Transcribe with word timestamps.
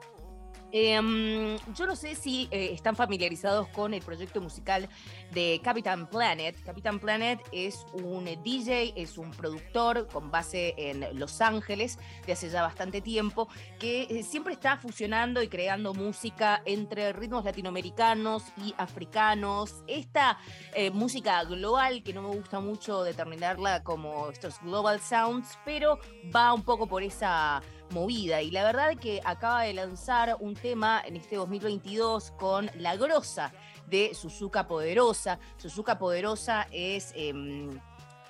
Em, 0.72 1.58
yo 1.74 1.86
no 1.88 1.96
sé 1.96 2.16
si 2.16 2.48
eh, 2.52 2.72
están 2.74 2.96
familiarizados 2.96 3.68
con 3.70 3.94
el 3.94 4.02
proyecto 4.02 4.42
musical 4.42 4.90
de 5.32 5.62
Captain 5.64 6.08
Planet. 6.08 6.56
Captain 6.64 7.00
Planet 7.00 7.40
es 7.52 7.86
un 7.94 8.26
DJ, 8.26 8.94
es 8.96 9.18
un 9.18 9.32
productor 9.32 10.08
con 10.08 10.32
base 10.32 10.74
en 10.78 11.18
Los 11.18 11.42
Ángeles 11.42 11.98
de 12.26 12.34
hace 12.34 12.50
ya 12.50 12.62
bastante 12.62 13.02
tiempo, 13.02 13.48
que 13.80 14.04
eh, 14.04 14.24
siempre 14.24 14.54
está 14.54 14.78
fusionando 14.78 15.42
y 15.42 15.48
creando 15.48 15.94
música 15.94 16.62
entre 16.66 17.14
ritmos 17.14 17.46
latinoamericanos 17.46 18.44
y 18.58 18.74
africanos. 18.78 19.84
Esta 19.88 20.38
eh, 20.74 20.92
música 20.92 21.44
global, 21.44 22.04
que 22.04 22.14
no 22.14 22.22
me 22.24 22.36
gusta 22.36 22.60
mucho 22.60 23.04
determinarla 23.04 23.84
como 23.84 24.30
estos 24.30 24.60
global 24.62 25.00
sounds, 25.00 25.58
pero 25.64 26.00
va 26.36 26.54
un 26.54 26.64
poco 26.64 26.88
por 26.88 27.04
esa 27.04 27.62
movida. 27.92 28.42
Y 28.42 28.52
la 28.52 28.64
verdad 28.64 28.98
que 28.98 29.22
acaba 29.24 29.64
de 29.64 29.74
lanzar 29.74 30.38
un 30.40 30.54
tema 30.56 31.02
en 31.06 31.16
este 31.16 31.36
2022 31.36 32.32
con 32.32 32.70
La 32.76 32.96
Grosa 32.96 33.54
de 33.88 34.14
Suzuka 34.14 34.68
Poderosa. 34.68 35.40
Suzuka 35.58 35.98
Poderosa 35.98 36.68
es... 36.72 37.12
em, 37.16 37.80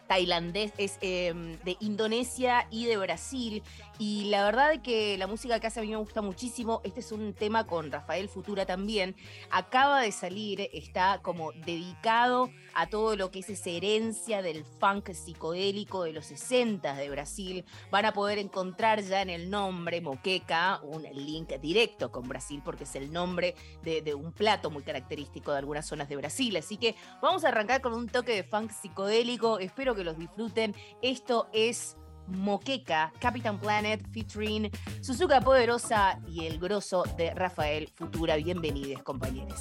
tailandés, 0.07 0.71
es 0.77 0.97
em, 1.01 1.57
de 1.63 1.77
Indonesia 1.79 2.67
y 2.69 2.85
de 2.85 2.97
Brasil. 2.97 3.63
Y 3.97 4.25
la 4.25 4.43
verdad 4.43 4.81
que 4.81 5.17
la 5.17 5.25
música 5.25 5.59
que 5.61 5.67
hace 5.67 5.79
a 5.79 5.83
mí 5.83 5.89
me 5.89 5.95
gusta 5.95 6.21
muchísimo. 6.21 6.81
Este 6.83 6.99
es 6.99 7.13
un 7.13 7.33
tema 7.33 7.65
con 7.65 7.91
Rafael 7.91 8.27
Futura 8.27 8.65
también. 8.65 9.15
Acaba 9.51 10.01
de 10.01 10.11
salir, 10.11 10.69
está 10.73 11.21
como 11.21 11.53
dedicado 11.53 12.49
a 12.73 12.87
todo 12.87 13.15
lo 13.15 13.31
que 13.31 13.39
es 13.39 13.49
esa 13.49 13.69
herencia 13.69 14.41
del 14.41 14.65
funk 14.65 15.13
psicodélico 15.13 16.03
de 16.03 16.11
los 16.11 16.25
60 16.25 16.93
de 16.93 17.09
Brasil. 17.09 17.63
Van 17.89 18.03
a 18.03 18.11
poder 18.11 18.37
encontrar 18.37 19.01
ya 19.01 19.21
en 19.21 19.29
el 19.29 19.49
nombre 19.49 20.01
Moqueca 20.01 20.81
un 20.83 21.03
link 21.03 21.53
directo 21.61 22.11
con 22.11 22.27
Brasil 22.27 22.61
porque 22.65 22.83
es 22.83 22.95
el 22.95 23.13
nombre 23.13 23.55
de, 23.81 24.01
de 24.01 24.13
un 24.13 24.33
plato 24.33 24.69
muy 24.69 24.83
característico 24.83 25.53
de 25.53 25.59
algunas 25.59 25.85
zonas 25.85 26.09
de 26.09 26.17
Brasil. 26.17 26.57
Así 26.57 26.75
que 26.75 26.95
vamos 27.21 27.45
a 27.45 27.47
arrancar 27.47 27.79
con 27.79 27.93
un 27.93 28.09
toque 28.09 28.33
de 28.33 28.43
funk 28.43 28.71
psicodélico. 28.71 29.59
Espero 29.59 29.95
que 29.95 30.03
los 30.03 30.17
disfruten. 30.17 30.75
Esto 31.01 31.47
es 31.53 31.95
Moqueca, 32.27 33.11
Captain 33.19 33.57
Planet, 33.57 34.01
featuring 34.11 34.69
Suzuka 35.01 35.41
Poderosa 35.41 36.19
y 36.27 36.45
el 36.45 36.59
grosso 36.59 37.03
de 37.17 37.31
Rafael 37.33 37.87
Futura. 37.87 38.35
Bienvenidos, 38.35 39.03
compañeros. 39.03 39.59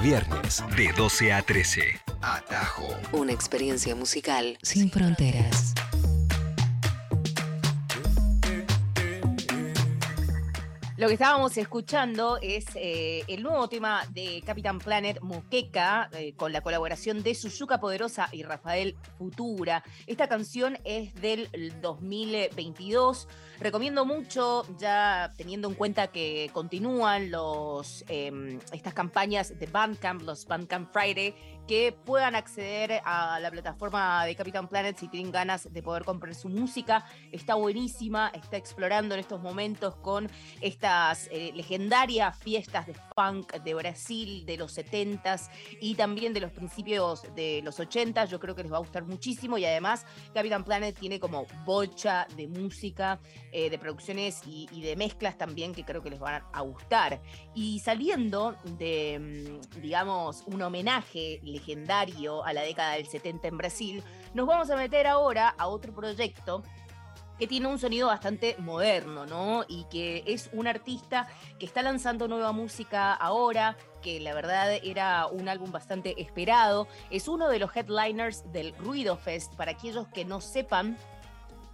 Viernes 0.00 0.64
de 0.76 0.92
12 0.96 1.32
a 1.32 1.42
13. 1.42 1.82
Atajo. 2.22 2.88
Una 3.12 3.32
experiencia 3.32 3.94
musical 3.94 4.58
sin 4.62 4.90
fronteras. 4.90 5.74
Lo 11.00 11.06
que 11.06 11.14
estábamos 11.14 11.56
escuchando 11.56 12.38
es 12.42 12.66
eh, 12.74 13.24
el 13.26 13.42
nuevo 13.42 13.70
tema 13.70 14.02
de 14.12 14.42
Capitán 14.44 14.78
Planet 14.78 15.18
Moqueca, 15.22 16.10
eh, 16.12 16.34
con 16.34 16.52
la 16.52 16.60
colaboración 16.60 17.22
de 17.22 17.34
Suyuca 17.34 17.80
Poderosa 17.80 18.28
y 18.32 18.42
Rafael 18.42 18.94
Futura. 19.16 19.82
Esta 20.06 20.28
canción 20.28 20.76
es 20.84 21.14
del 21.14 21.48
2022. 21.80 23.28
Recomiendo 23.60 24.04
mucho, 24.04 24.66
ya 24.78 25.32
teniendo 25.38 25.68
en 25.68 25.74
cuenta 25.74 26.08
que 26.08 26.50
continúan 26.52 27.30
los, 27.30 28.04
em, 28.08 28.58
estas 28.70 28.92
campañas 28.92 29.58
de 29.58 29.64
Bandcamp, 29.64 30.20
los 30.20 30.44
Bandcamp 30.46 30.92
Friday, 30.92 31.34
que 31.70 31.92
puedan 31.92 32.34
acceder 32.34 33.00
a 33.04 33.38
la 33.38 33.48
plataforma 33.48 34.24
de 34.24 34.34
Capitán 34.34 34.66
Planet 34.66 34.98
si 34.98 35.06
tienen 35.06 35.30
ganas 35.30 35.72
de 35.72 35.82
poder 35.84 36.02
comprar 36.04 36.34
su 36.34 36.48
música. 36.48 37.06
Está 37.30 37.54
buenísima, 37.54 38.32
está 38.34 38.56
explorando 38.56 39.14
en 39.14 39.20
estos 39.20 39.40
momentos 39.40 39.94
con 39.94 40.28
estas 40.60 41.28
eh, 41.30 41.52
legendarias 41.54 42.36
fiestas 42.36 42.88
de 42.88 42.94
funk 43.14 43.52
de 43.62 43.74
Brasil 43.74 44.44
de 44.46 44.56
los 44.56 44.76
70s 44.76 45.48
y 45.80 45.94
también 45.94 46.32
de 46.32 46.40
los 46.40 46.50
principios 46.50 47.22
de 47.36 47.60
los 47.62 47.78
80 47.78 48.24
Yo 48.24 48.40
creo 48.40 48.56
que 48.56 48.64
les 48.64 48.72
va 48.72 48.78
a 48.78 48.80
gustar 48.80 49.04
muchísimo 49.04 49.56
y 49.56 49.64
además 49.64 50.04
Capitán 50.34 50.64
Planet 50.64 50.98
tiene 50.98 51.20
como 51.20 51.46
bocha 51.64 52.26
de 52.36 52.48
música, 52.48 53.20
eh, 53.52 53.70
de 53.70 53.78
producciones 53.78 54.42
y, 54.44 54.68
y, 54.72 54.82
de 54.82 54.96
mezclas 54.96 55.38
también 55.38 55.72
que 55.72 55.84
creo 55.84 56.02
que 56.02 56.10
les 56.10 56.18
van 56.18 56.42
a 56.52 56.60
gustar. 56.62 57.22
Y 57.54 57.78
saliendo 57.78 58.56
de, 58.76 59.60
mm, 59.70 59.80
digamos, 59.80 60.42
un 60.46 60.62
homenaje 60.62 61.38
legendario 61.60 62.44
a 62.44 62.52
la 62.52 62.62
década 62.62 62.94
del 62.94 63.06
70 63.06 63.48
en 63.48 63.58
Brasil, 63.58 64.04
nos 64.34 64.46
vamos 64.46 64.70
a 64.70 64.76
meter 64.76 65.06
ahora 65.06 65.54
a 65.58 65.68
otro 65.68 65.94
proyecto 65.94 66.62
que 67.38 67.46
tiene 67.46 67.68
un 67.68 67.78
sonido 67.78 68.08
bastante 68.08 68.54
moderno, 68.58 69.24
¿no? 69.24 69.64
Y 69.66 69.84
que 69.84 70.22
es 70.26 70.50
un 70.52 70.66
artista 70.66 71.26
que 71.58 71.64
está 71.64 71.80
lanzando 71.80 72.28
nueva 72.28 72.52
música 72.52 73.14
ahora, 73.14 73.78
que 74.02 74.20
la 74.20 74.34
verdad 74.34 74.74
era 74.82 75.26
un 75.26 75.48
álbum 75.48 75.72
bastante 75.72 76.20
esperado. 76.20 76.86
Es 77.10 77.28
uno 77.28 77.48
de 77.48 77.58
los 77.58 77.74
headliners 77.74 78.52
del 78.52 78.74
Ruido 78.76 79.16
Fest. 79.16 79.54
Para 79.54 79.70
aquellos 79.70 80.06
que 80.08 80.26
no 80.26 80.42
sepan, 80.42 80.98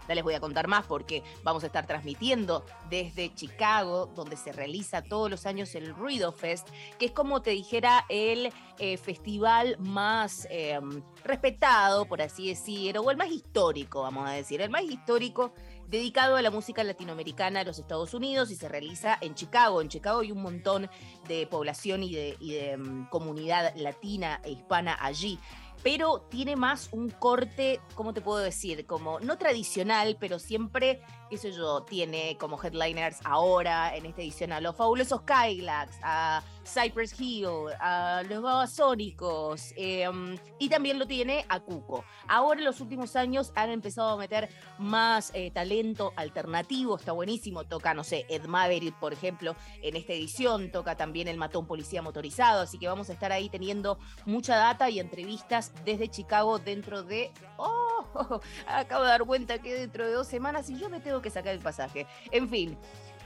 ya 0.08 0.14
les 0.14 0.24
voy 0.24 0.34
a 0.34 0.40
contar 0.40 0.68
más 0.68 0.86
porque 0.86 1.22
vamos 1.42 1.62
a 1.64 1.66
estar 1.66 1.86
transmitiendo 1.86 2.64
desde 2.90 3.34
Chicago, 3.34 4.06
donde 4.14 4.36
se 4.36 4.52
realiza 4.52 5.02
todos 5.02 5.30
los 5.30 5.46
años 5.46 5.74
el 5.74 5.94
Ruido 5.94 6.32
Fest, 6.32 6.68
que 6.98 7.06
es 7.06 7.12
como 7.12 7.42
te 7.42 7.50
dijera 7.50 8.04
el 8.08 8.52
eh, 8.78 8.96
festival 8.96 9.76
más 9.78 10.46
em, 10.50 11.02
respetado, 11.24 12.06
por 12.06 12.22
así 12.22 12.48
decir, 12.48 12.98
o 12.98 13.10
el 13.10 13.16
más 13.16 13.30
histórico, 13.30 14.02
vamos 14.02 14.28
a 14.28 14.32
decir, 14.32 14.60
el 14.60 14.70
más 14.70 14.82
histórico 14.82 15.52
dedicado 15.88 16.36
a 16.36 16.42
la 16.42 16.50
música 16.50 16.82
latinoamericana 16.82 17.60
de 17.60 17.64
los 17.64 17.78
Estados 17.78 18.12
Unidos 18.14 18.50
y 18.50 18.56
se 18.56 18.68
realiza 18.68 19.18
en 19.20 19.34
Chicago. 19.34 19.80
En 19.80 19.88
Chicago 19.88 20.20
hay 20.20 20.32
un 20.32 20.42
montón 20.42 20.90
de 21.28 21.46
población 21.46 22.02
y 22.02 22.14
de, 22.14 22.36
em, 22.40 23.08
comunidad 23.08 23.74
latina 23.76 24.40
e 24.44 24.52
hispana 24.52 24.96
allí 25.00 25.38
pero 25.86 26.26
tiene 26.28 26.56
más 26.56 26.88
un 26.90 27.10
corte, 27.10 27.78
¿cómo 27.94 28.12
te 28.12 28.20
puedo 28.20 28.40
decir? 28.40 28.86
Como 28.86 29.20
no 29.20 29.38
tradicional, 29.38 30.16
pero 30.18 30.40
siempre, 30.40 31.00
qué 31.28 31.36
sé 31.36 31.52
yo, 31.52 31.82
tiene 31.82 32.36
como 32.38 32.62
headliners 32.62 33.18
ahora 33.24 33.96
en 33.96 34.06
esta 34.06 34.22
edición 34.22 34.52
a 34.52 34.60
los 34.60 34.76
fabulosos 34.76 35.22
Kylax, 35.22 35.98
a 36.02 36.42
Cypress 36.64 37.18
Hill, 37.20 37.46
a 37.80 38.22
los 38.28 38.42
Babasónicos, 38.42 39.72
em, 39.76 40.36
y 40.58 40.68
también 40.68 40.98
lo 40.98 41.06
tiene 41.06 41.44
a 41.48 41.60
Cuco. 41.60 42.04
Ahora 42.28 42.60
en 42.60 42.64
los 42.64 42.80
últimos 42.80 43.16
años 43.16 43.52
han 43.54 43.70
empezado 43.70 44.10
a 44.10 44.16
meter 44.16 44.48
más 44.78 45.30
eh, 45.34 45.50
talento 45.50 46.12
alternativo, 46.16 46.96
está 46.96 47.12
buenísimo, 47.12 47.64
toca, 47.64 47.94
no 47.94 48.04
sé, 48.04 48.26
Ed 48.28 48.44
Maverick, 48.44 48.98
por 48.98 49.12
ejemplo, 49.12 49.56
en 49.82 49.96
esta 49.96 50.12
edición, 50.12 50.70
toca 50.70 50.96
también 50.96 51.28
el 51.28 51.36
Matón 51.36 51.66
Policía 51.66 52.02
Motorizado, 52.02 52.62
así 52.62 52.78
que 52.78 52.88
vamos 52.88 53.10
a 53.10 53.12
estar 53.12 53.32
ahí 53.32 53.48
teniendo 53.48 53.98
mucha 54.24 54.56
data 54.56 54.90
y 54.90 55.00
entrevistas 55.00 55.72
desde 55.84 56.08
Chicago 56.08 56.58
dentro 56.58 57.02
de... 57.02 57.32
¡Oh! 57.56 57.86
Acabo 58.66 59.04
de 59.04 59.10
dar 59.10 59.24
cuenta 59.24 59.58
que 59.58 59.74
dentro 59.74 60.06
de 60.06 60.12
dos 60.12 60.26
semanas 60.26 60.68
y 60.70 60.78
yo 60.78 60.88
me 60.88 61.00
tengo 61.00 61.15
que 61.22 61.30
sacar 61.30 61.54
el 61.54 61.60
pasaje. 61.60 62.06
En 62.30 62.48
fin. 62.48 62.76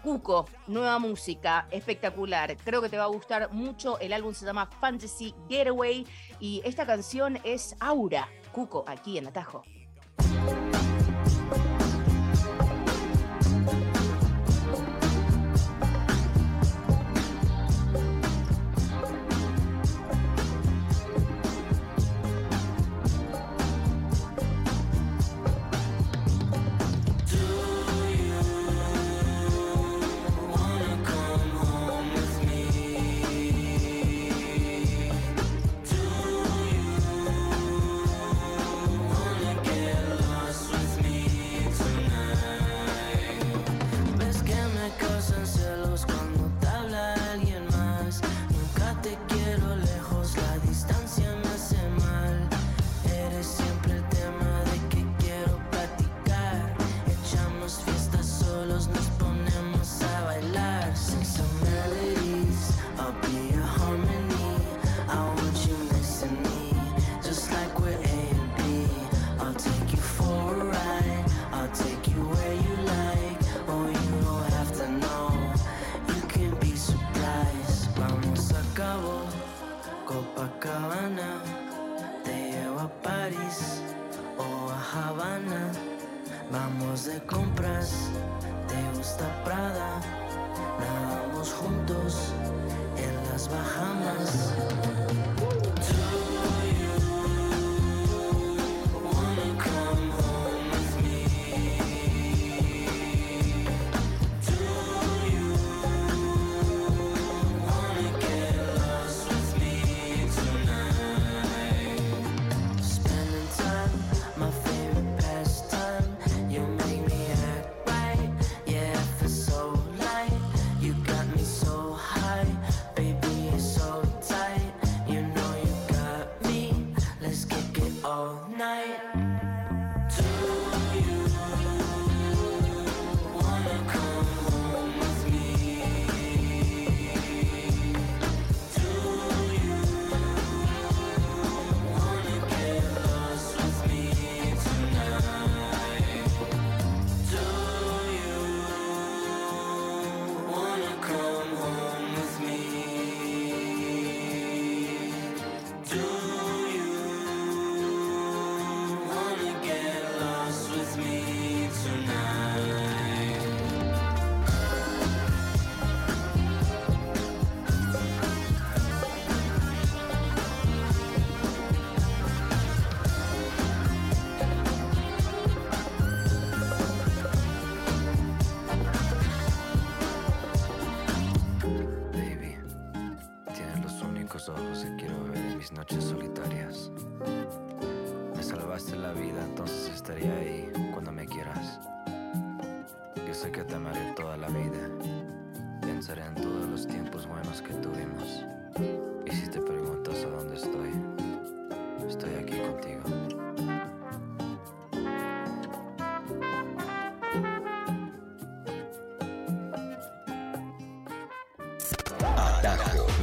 Cuco, 0.03 0.47
nueva 0.67 0.99
música, 0.99 1.67
espectacular. 1.71 2.57
Creo 2.65 2.81
que 2.81 2.89
te 2.89 2.97
va 2.97 3.05
a 3.05 3.09
gustar 3.09 3.53
mucho. 3.53 3.99
El 3.99 4.15
álbum 4.15 4.33
se 4.33 4.47
llama 4.47 4.67
Fantasy 4.81 5.35
Getaway 5.49 6.07
y 6.39 6.63
esta 6.65 6.87
canción 6.87 7.39
es 7.45 7.77
Aura. 7.81 8.27
Cuco, 8.51 8.83
aquí 8.87 9.19
en 9.19 9.27
Atajo. 9.27 9.63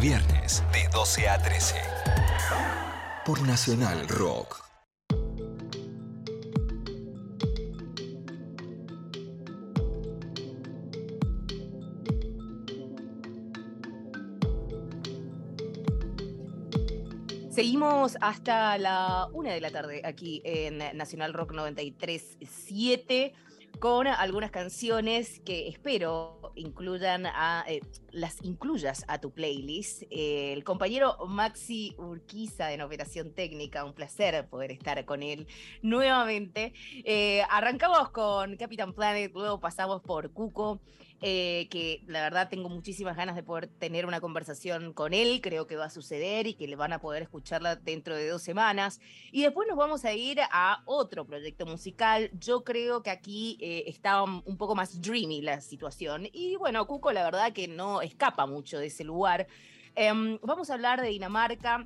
Viernes 0.01 0.63
de 0.71 0.87
12 0.93 1.27
a 1.27 1.41
13. 1.41 1.75
Por 3.25 3.41
Nacional 3.41 4.07
Rock. 4.07 4.63
Seguimos 17.49 18.17
hasta 18.21 18.77
la 18.77 19.27
una 19.33 19.51
de 19.51 19.61
la 19.61 19.71
tarde 19.71 20.01
aquí 20.05 20.43
en 20.45 20.77
Nacional 20.95 21.33
Rock 21.33 21.53
93.7 21.53 23.33
con 23.79 24.07
algunas 24.07 24.51
canciones 24.51 25.39
que 25.41 25.67
espero 25.67 26.53
eh, 26.55 27.81
las 28.11 28.43
incluyas 28.43 29.05
a 29.07 29.19
tu 29.19 29.31
playlist. 29.31 30.03
Eh, 30.09 30.53
el 30.53 30.63
compañero 30.63 31.17
Maxi 31.27 31.93
Urquiza 31.97 32.73
en 32.73 32.81
Operación 32.81 33.33
Técnica, 33.33 33.83
un 33.83 33.93
placer 33.93 34.47
poder 34.47 34.71
estar 34.71 35.03
con 35.05 35.21
él 35.21 35.47
nuevamente. 35.81 36.73
Eh, 37.03 37.43
arrancamos 37.49 38.09
con 38.09 38.55
Capitán 38.57 38.93
Planet, 38.93 39.31
luego 39.33 39.59
pasamos 39.59 40.01
por 40.01 40.31
Cuco. 40.31 40.81
Eh, 41.21 41.67
que 41.71 42.03
la 42.05 42.21
verdad 42.21 42.47
tengo 42.47 42.69
muchísimas 42.69 43.17
ganas 43.17 43.35
de 43.35 43.41
poder 43.41 43.65
tener 43.65 44.05
una 44.05 44.21
conversación 44.21 44.93
con 44.93 45.15
él, 45.15 45.41
creo 45.41 45.65
que 45.65 45.75
va 45.75 45.85
a 45.85 45.89
suceder 45.89 46.45
y 46.45 46.53
que 46.53 46.67
le 46.67 46.75
van 46.75 46.93
a 46.93 46.99
poder 46.99 47.23
escucharla 47.23 47.75
dentro 47.75 48.15
de 48.15 48.27
dos 48.27 48.43
semanas. 48.43 48.99
Y 49.31 49.41
después 49.41 49.67
nos 49.67 49.77
vamos 49.77 50.05
a 50.05 50.13
ir 50.13 50.39
a 50.51 50.83
otro 50.85 51.25
proyecto 51.25 51.65
musical. 51.65 52.29
Yo 52.39 52.63
creo 52.63 53.01
que 53.01 53.09
aquí 53.09 53.57
eh, 53.59 53.85
está 53.87 54.21
un 54.21 54.57
poco 54.57 54.75
más 54.75 55.01
dreamy 55.01 55.41
la 55.41 55.59
situación. 55.59 56.27
Y 56.31 56.55
bueno, 56.55 56.85
Cuco 56.85 57.11
la 57.11 57.23
verdad 57.23 57.51
que 57.51 57.67
no 57.67 58.01
escapa 58.03 58.45
mucho 58.45 58.77
de 58.77 58.87
ese 58.87 59.03
lugar. 59.03 59.47
Em, 59.95 60.37
vamos 60.43 60.69
a 60.69 60.75
hablar 60.75 61.01
de 61.01 61.07
Dinamarca 61.07 61.83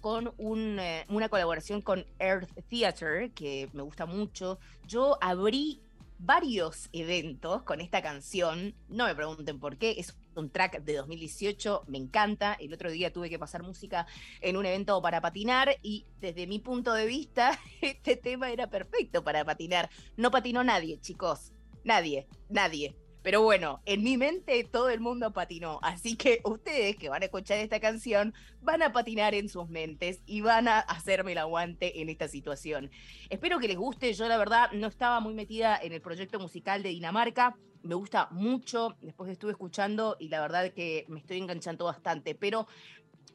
con 0.00 0.32
eh, 0.38 1.04
una 1.08 1.28
colaboración 1.28 1.80
con 1.80 2.04
Earth 2.18 2.50
Theater, 2.68 3.30
que 3.30 3.68
me 3.72 3.82
gusta 3.82 4.06
mucho. 4.06 4.58
Yo 4.86 5.16
abrí 5.20 5.80
varios 6.18 6.88
eventos 6.92 7.62
con 7.62 7.80
esta 7.80 8.02
canción. 8.02 8.74
No 8.88 9.06
me 9.06 9.14
pregunten 9.14 9.58
por 9.58 9.78
qué, 9.78 9.96
es 9.98 10.16
un 10.34 10.50
track 10.50 10.82
de 10.82 10.94
2018, 10.94 11.84
me 11.86 11.98
encanta. 11.98 12.54
El 12.54 12.72
otro 12.72 12.90
día 12.90 13.12
tuve 13.12 13.30
que 13.30 13.38
pasar 13.38 13.62
música 13.62 14.06
en 14.40 14.56
un 14.56 14.66
evento 14.66 15.00
para 15.00 15.20
patinar 15.20 15.76
y 15.82 16.06
desde 16.20 16.46
mi 16.46 16.58
punto 16.58 16.92
de 16.92 17.06
vista 17.06 17.58
este 17.80 18.16
tema 18.16 18.50
era 18.50 18.68
perfecto 18.68 19.22
para 19.24 19.44
patinar. 19.44 19.90
No 20.16 20.30
patinó 20.30 20.64
nadie, 20.64 21.00
chicos. 21.00 21.52
Nadie, 21.84 22.26
nadie. 22.48 22.96
Pero 23.22 23.42
bueno, 23.42 23.80
en 23.84 24.02
mi 24.02 24.16
mente 24.16 24.62
todo 24.64 24.90
el 24.90 25.00
mundo 25.00 25.32
patinó, 25.32 25.80
así 25.82 26.16
que 26.16 26.40
ustedes 26.44 26.96
que 26.96 27.08
van 27.08 27.22
a 27.22 27.26
escuchar 27.26 27.58
esta 27.58 27.80
canción 27.80 28.32
van 28.62 28.82
a 28.82 28.92
patinar 28.92 29.34
en 29.34 29.48
sus 29.48 29.68
mentes 29.68 30.20
y 30.24 30.40
van 30.40 30.68
a 30.68 30.78
hacerme 30.78 31.32
el 31.32 31.38
aguante 31.38 32.00
en 32.00 32.08
esta 32.08 32.28
situación. 32.28 32.90
Espero 33.28 33.58
que 33.58 33.68
les 33.68 33.76
guste, 33.76 34.12
yo 34.12 34.28
la 34.28 34.38
verdad 34.38 34.70
no 34.72 34.86
estaba 34.86 35.20
muy 35.20 35.34
metida 35.34 35.78
en 35.82 35.92
el 35.92 36.00
proyecto 36.00 36.38
musical 36.38 36.82
de 36.82 36.90
Dinamarca, 36.90 37.56
me 37.82 37.94
gusta 37.94 38.28
mucho, 38.30 38.96
después 39.00 39.30
estuve 39.30 39.52
escuchando 39.52 40.16
y 40.18 40.28
la 40.28 40.40
verdad 40.40 40.72
que 40.72 41.04
me 41.08 41.20
estoy 41.20 41.38
enganchando 41.38 41.84
bastante, 41.84 42.34
pero 42.34 42.66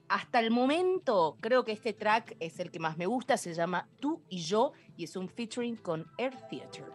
hasta 0.07 0.39
el 0.39 0.51
momento 0.51 1.37
creo 1.41 1.63
que 1.63 1.71
este 1.71 1.93
track 1.93 2.35
es 2.39 2.59
el 2.59 2.71
que 2.71 2.79
más 2.79 2.97
me 2.97 3.05
gusta, 3.05 3.37
se 3.37 3.53
llama 3.53 3.87
Tú 3.99 4.21
y 4.29 4.39
yo 4.39 4.73
y 4.97 5.05
es 5.05 5.15
un 5.15 5.29
featuring 5.29 5.75
con 5.77 6.05
Air 6.17 6.35
Theater. 6.49 6.85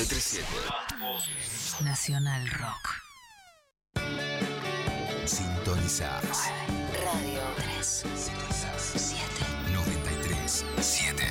937 0.00 1.84
Nacional 1.84 2.48
Rock. 2.52 3.02
Sintonizás 5.26 6.50
Radio 7.04 7.42
3. 7.56 8.04
7. 8.14 9.22
93 9.74 10.64
7 10.80 11.24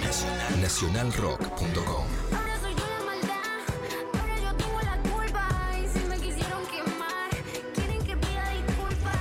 Nacional 0.00 0.60
Nacionalrock.com 0.62 2.06
Ahora 2.32 2.58
soy 2.62 2.74
yo 2.74 2.86
la 2.86 3.04
maldad, 3.04 3.60
ahora 4.18 4.36
yo 4.40 4.54
tengo 4.54 4.80
la 4.80 4.96
culpa. 5.10 5.46
Y 5.78 5.86
si 5.92 5.98
me 6.06 6.16
quisieron 6.18 6.64
quemar, 6.68 7.30
quieren 7.74 8.02
que 8.02 8.16
pida 8.16 8.50
disculpas. 8.50 9.18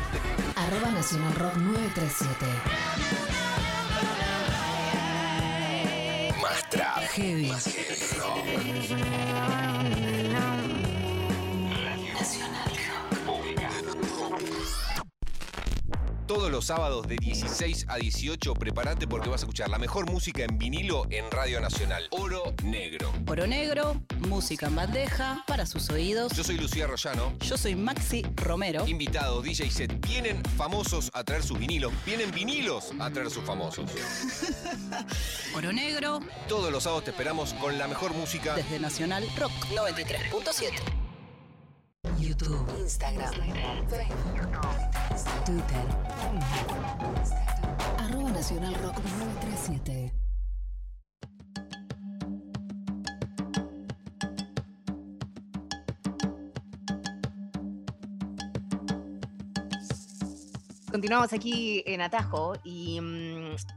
Arroba 0.56 0.92
Nacional 0.92 1.36
Rock 1.36 1.56
937. 1.58 2.85
Heavy. 7.16 7.48
Más 7.48 7.64
heavy 7.64 7.96
rock 8.20 8.44
Nacional 12.14 12.72
Rock. 12.90 13.46
Todos 16.28 16.52
los 16.52 16.66
sábados 16.66 17.08
de 17.08 17.16
16 17.16 17.86
a 17.88 17.96
18, 17.96 18.56
prepárate 18.56 19.08
porque 19.08 19.30
vas 19.30 19.44
a 19.44 19.46
escuchar 19.46 19.70
la 19.70 19.78
mejor 19.78 20.12
música 20.12 20.44
en 20.44 20.58
vinilo 20.58 21.04
en 21.10 21.32
Radio 21.32 21.62
Nacional. 21.62 22.04
Oro 22.12 22.54
Negro. 22.64 23.14
Oro 23.28 23.48
Negro, 23.48 24.02
música 24.28 24.68
en 24.68 24.76
bandeja 24.76 25.46
para 25.48 25.66
sus 25.66 25.90
oídos. 25.92 26.34
Yo 26.36 26.44
soy 26.44 26.58
Lucía 26.58 26.86
Rollano. 26.88 27.32
Yo 27.40 27.58
soy 27.58 27.76
Maxi 27.76 28.26
Romero. 28.36 28.86
Invitado, 28.88 29.42
DJ 29.42 29.72
set. 29.72 30.06
Vienen 30.06 30.44
famosos 30.58 31.12
a 31.14 31.24
traer 31.24 31.44
sus 31.44 31.58
vinilos. 31.58 31.94
Vienen 32.06 32.32
vinilos 32.32 32.92
a 33.00 33.10
traer 33.10 33.30
sus 33.30 33.46
famosos. 33.46 33.90
Oro 35.56 35.72
Negro 35.72 36.20
Todos 36.50 36.70
los 36.70 36.84
sábados 36.84 37.06
te 37.06 37.12
esperamos 37.12 37.54
con 37.54 37.78
la 37.78 37.88
mejor 37.88 38.14
música. 38.14 38.56
desde 38.56 38.78
Nacional 38.78 39.26
Rock 39.38 39.54
93.7. 39.72 40.74
YouTube, 42.20 42.68
Instagram, 42.80 43.34
Facebook, 43.34 43.88
Twitter. 45.46 45.86
Arroba 48.00 48.32
Nacional 48.32 48.76
Rock 48.76 48.98
937. 48.98 50.14
Continuamos 60.96 61.34
aquí 61.34 61.84
en 61.86 62.00
Atajo 62.00 62.54
y 62.64 63.02
mm, 63.02 63.25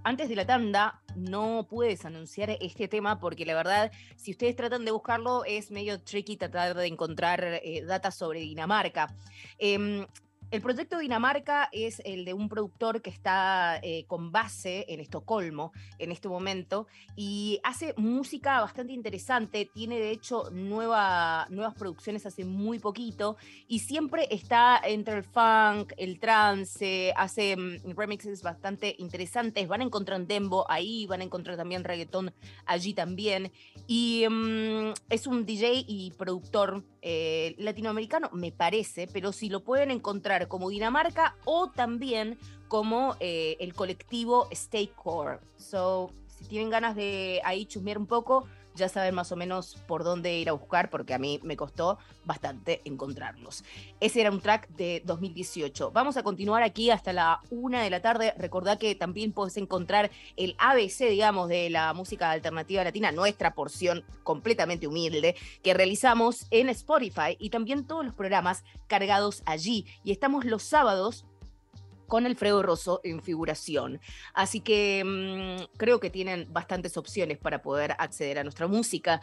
antes 0.05 0.29
de 0.29 0.37
la 0.37 0.47
tanda 0.47 1.01
no 1.17 1.67
puedes 1.69 2.05
anunciar 2.05 2.51
este 2.61 2.89
tema 2.89 3.19
porque 3.19 3.45
la 3.45 3.55
verdad, 3.55 3.93
si 4.17 4.33
ustedes 4.33 4.57
tratan 4.57 4.85
de 4.85 4.91
buscarlo, 4.91 5.45
es 5.45 5.71
medio 5.71 6.01
tricky 6.01 6.37
tratar 6.37 6.77
de 6.77 6.87
encontrar 6.87 7.43
eh, 7.45 7.85
sobre 8.11 8.41
Dinamarca. 8.41 9.15
Em, 9.59 10.07
el 10.51 10.63
proyecto 10.63 10.99
Dinamarca 10.99 11.69
es 11.73 12.01
el 12.07 12.25
de 12.25 12.33
un 12.33 12.49
productor 12.49 13.03
que 13.03 13.11
está 13.11 13.79
eh, 13.83 14.05
con 14.07 14.33
base 14.33 14.87
en 14.89 15.01
Estocolmo 15.01 15.73
en 15.99 16.11
este 16.11 16.29
momento 16.29 16.87
y 17.17 17.61
hace 17.63 17.93
música 17.99 18.61
bastante 18.61 18.95
interesante. 18.95 19.69
Tiene 19.73 19.99
de 19.99 20.11
hecho 20.11 20.51
nueva, 20.51 21.47
nuevas 21.51 21.75
producciones 21.75 22.25
hace 22.25 22.47
muy 22.47 22.79
poquito 22.79 23.37
y 23.67 23.81
siempre 23.81 24.27
está 24.31 24.81
entre 24.83 25.19
el 25.19 25.25
funk, 25.25 25.93
el 25.99 26.19
trance, 26.19 27.13
hace 27.15 27.55
mm, 27.55 27.95
remixes 27.95 28.43
bastante 28.43 28.95
interesantes. 28.99 29.69
Van 29.69 29.83
a 29.83 29.85
encontrar 29.85 30.27
dembo 30.27 30.65
ahí, 30.71 31.07
van 31.07 31.21
a 31.21 31.25
encontrar 31.25 31.59
también 31.59 31.85
reggaetón 31.85 32.33
allí 32.65 32.95
también. 32.95 33.53
Y 33.87 34.25
mm, 34.29 34.95
es 35.11 35.27
un 35.27 35.45
DJ 35.45 35.85
y 35.87 36.13
productor 36.13 36.85
eh, 37.03 37.55
latinoamericano, 37.59 38.31
me 38.33 38.51
parece, 38.51 39.07
pero 39.13 39.33
si 39.33 39.49
lo 39.49 39.63
pueden 39.63 39.91
encontrar 39.91 40.38
como 40.47 40.71
Dinamarca 40.71 41.35
o 41.45 41.71
también 41.71 42.39
como 42.69 43.17
eh, 43.19 43.57
el 43.61 43.75
colectivo 43.75 44.47
Stay 44.53 44.89
Core. 44.89 45.41
So, 45.57 46.11
si 46.29 46.45
tienen 46.45 46.71
ganas 46.71 46.95
de 46.95 47.41
ahí 47.45 47.67
chusmear 47.67 47.99
un 47.99 48.07
poco, 48.07 48.47
ya 48.79 48.89
saben 48.89 49.15
más 49.15 49.33
o 49.33 49.37
menos 49.37 49.77
por 49.87 50.05
dónde 50.05 50.39
ir 50.39 50.49
a 50.49 50.53
buscar, 50.53 50.89
porque 50.89 51.15
a 51.15 51.19
mí 51.19 51.41
me 51.43 51.57
costó 51.57 51.99
bastante 52.25 52.81
encontrarlos. 52.85 53.65
Ese 54.01 54.21
era 54.21 54.31
un 54.31 54.41
track 54.41 54.69
de 54.71 55.03
2018. 55.05 55.91
Vamos 55.91 56.17
a 56.17 56.23
continuar 56.23 56.63
aquí 56.63 56.91
hasta 56.91 57.13
la 57.13 57.41
una 57.51 57.83
de 57.83 57.91
la 57.91 58.01
tarde. 58.01 58.33
Recordá 58.39 58.79
que 58.79 58.95
también 58.95 59.33
podés 59.33 59.57
encontrar 59.57 60.11
el 60.37 60.55
ABC, 60.59 61.09
digamos, 61.11 61.49
de 61.49 61.71
la 61.71 61.93
música 61.93 62.31
alternativa 62.31 62.85
latina, 62.85 63.13
nuestra 63.13 63.55
porción 63.55 64.05
completamente 64.23 64.87
humilde, 64.87 65.37
que 65.63 65.75
realizamos 65.75 66.47
en 66.51 66.69
Spotify 66.69 67.37
y 67.39 67.51
también 67.51 67.87
todos 67.87 68.05
los 68.05 68.15
programas 68.15 68.65
cargados 68.87 69.43
allí. 69.47 69.87
Y 70.05 70.13
estamos 70.13 70.45
los 70.45 70.63
sábados 70.63 71.27
con 72.09 72.27
Alfredo 72.27 72.63
Rosso 72.63 73.01
en 73.05 73.23
figuración. 73.23 74.01
Así 74.35 74.61
que 74.61 75.05
mm, 75.05 75.77
creo 75.77 76.01
que 76.01 76.11
tienen 76.11 76.53
bastantes 76.53 76.97
opciones 76.97 77.39
para 77.39 77.63
poder 77.63 77.95
acceder 77.99 78.39
a 78.39 78.43
nuestra 78.43 78.67
música. 78.67 79.21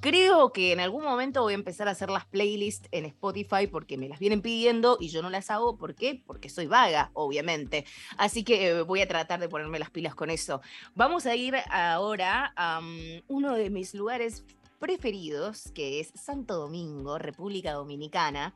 Creo 0.00 0.50
que 0.50 0.72
en 0.72 0.80
algún 0.80 1.04
momento 1.04 1.42
voy 1.42 1.52
a 1.52 1.54
empezar 1.54 1.86
a 1.86 1.92
hacer 1.92 2.10
las 2.10 2.26
playlists 2.26 2.88
en 2.90 3.04
Spotify 3.04 3.68
porque 3.70 3.96
me 3.96 4.08
las 4.08 4.18
vienen 4.18 4.42
pidiendo 4.42 4.96
y 4.98 5.10
yo 5.10 5.22
no 5.22 5.30
las 5.30 5.48
hago. 5.48 5.78
¿Por 5.78 5.94
qué? 5.94 6.20
Porque 6.26 6.48
soy 6.48 6.66
vaga, 6.66 7.12
obviamente. 7.14 7.84
Así 8.16 8.42
que 8.42 8.66
eh, 8.66 8.82
voy 8.82 9.00
a 9.00 9.06
tratar 9.06 9.38
de 9.38 9.48
ponerme 9.48 9.78
las 9.78 9.90
pilas 9.90 10.16
con 10.16 10.30
eso. 10.30 10.60
Vamos 10.96 11.26
a 11.26 11.36
ir 11.36 11.54
ahora 11.70 12.52
a 12.56 12.80
mm, 12.80 13.22
uno 13.28 13.54
de 13.54 13.70
mis 13.70 13.94
lugares 13.94 14.44
preferidos, 14.82 15.70
que 15.76 16.00
es 16.00 16.10
Santo 16.16 16.56
Domingo, 16.56 17.16
República 17.16 17.72
Dominicana 17.72 18.52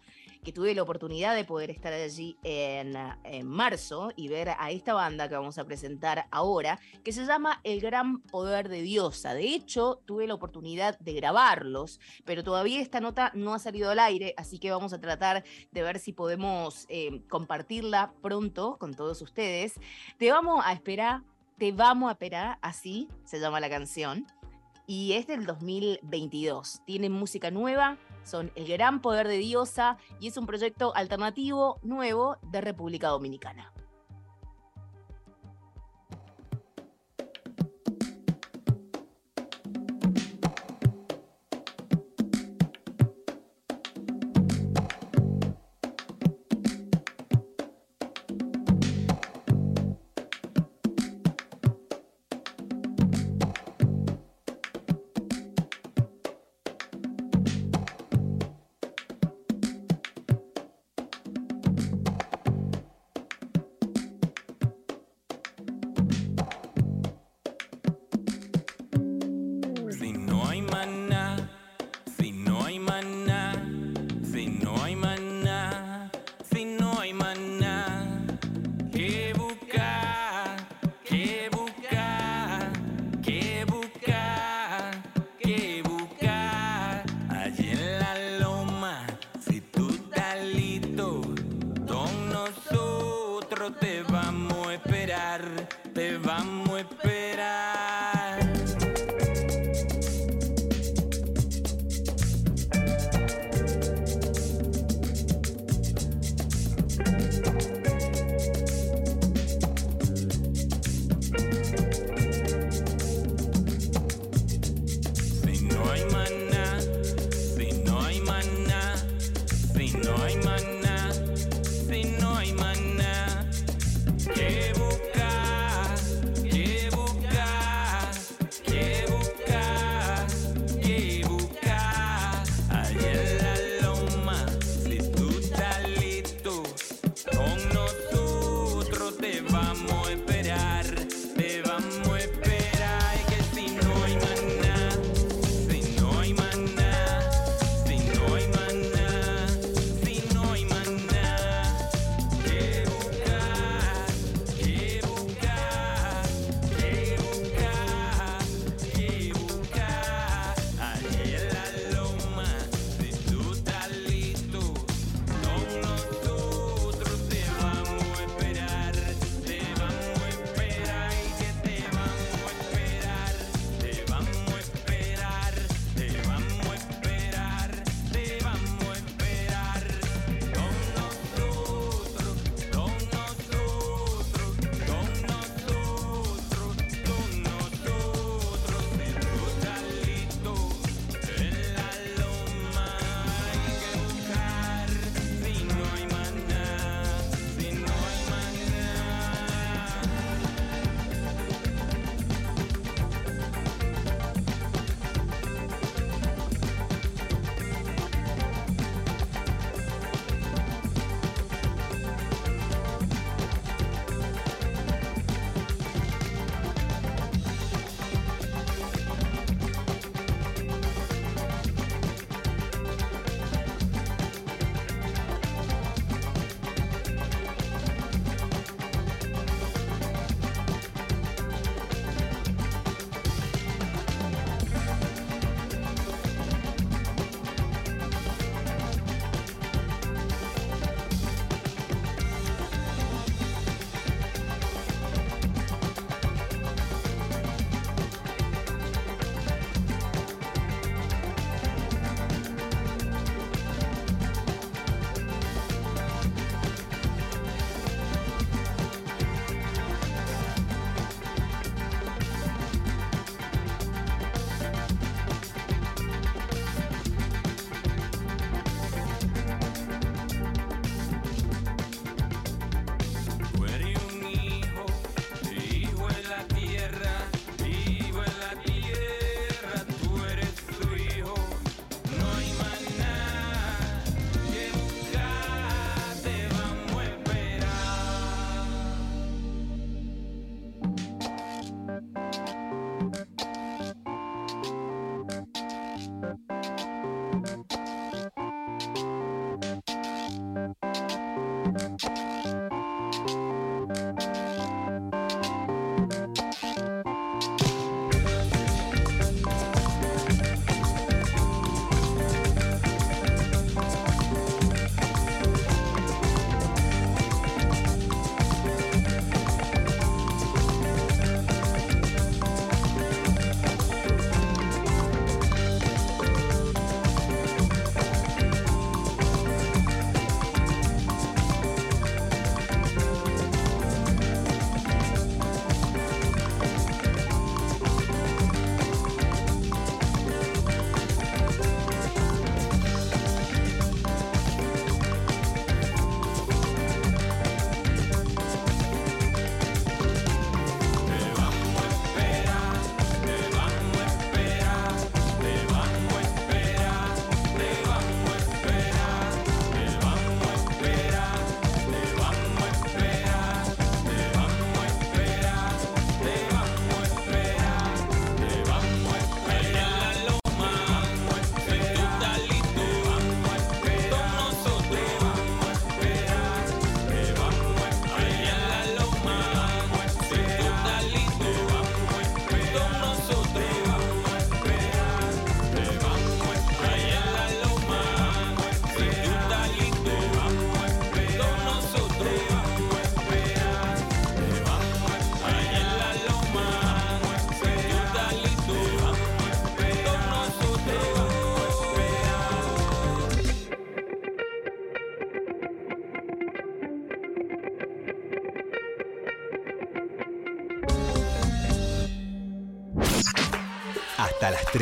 que 0.47 0.53
tuve 0.53 0.77
la 0.77 0.83
oportunidad 0.85 1.35
de 1.35 1.45
poder 1.45 1.71
estar 1.71 1.93
allí 1.93 2.37
en, 2.45 2.95
en 3.25 3.49
marzo 3.49 4.13
y 4.15 4.29
ver 4.29 4.51
a 4.51 4.71
esta 4.71 4.95
banda 4.95 5.29
que 5.29 5.35
vamos 5.35 5.59
a 5.59 5.65
presentar 5.65 6.29
ahora, 6.31 6.79
que 7.03 7.13
se 7.13 7.27
llama 7.27 7.61
El 7.65 7.81
Gran 7.81 8.21
Poder 8.21 8.69
de 8.69 8.81
Diosa. 8.83 9.35
De 9.35 9.43
hecho, 9.43 10.01
tuve 10.05 10.29
la 10.29 10.35
oportunidad 10.35 11.01
de 11.01 11.15
grabarlos, 11.15 11.99
pero 12.25 12.45
todavía 12.45 12.81
esta 12.81 13.01
nota 13.01 13.33
no 13.35 13.55
ha 13.55 13.59
salido 13.59 13.91
al 13.91 13.99
aire, 13.99 14.35
así 14.37 14.61
que 14.61 14.71
vamos 14.71 14.93
a 14.93 15.01
tratar 15.01 15.43
de 15.73 15.83
ver 15.83 15.99
si 15.99 16.13
podemos 16.13 16.87
eh, 16.91 17.23
compartirla 17.29 18.13
pronto 18.23 18.77
con 18.79 18.95
todos 18.95 19.21
ustedes. 19.23 19.75
Te 20.17 20.31
vamos 20.31 20.65
a 20.65 20.73
esperar, 20.73 21.23
te 21.59 21.73
vamos 21.73 22.09
a 22.09 22.13
esperar, 22.13 22.59
así 22.63 23.09
se 23.25 23.41
llama 23.41 23.59
la 23.59 23.69
canción. 23.69 24.25
Y 24.87 25.15
es 25.15 25.27
del 25.27 25.47
2022. 25.47 26.83
Tienen 26.85 27.11
música 27.11 27.51
nueva, 27.51 27.99
son 28.23 28.53
El 28.55 28.69
Gran 28.69 29.03
Poder 29.03 29.27
de 29.27 29.39
Diosa 29.39 29.99
y 30.21 30.29
es 30.29 30.37
un 30.37 30.47
proyecto 30.47 30.95
alternativo 30.95 31.81
nuevo 31.83 32.37
de 32.43 32.61
República 32.61 33.09
Dominicana. 33.09 33.73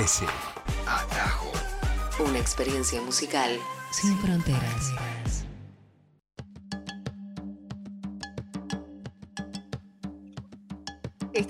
13. 0.04 0.26
Atajo. 0.86 1.50
Una 2.18 2.38
experiencia 2.38 3.00
musical 3.00 3.58
sin 3.90 4.18
fronteras. 4.18 4.92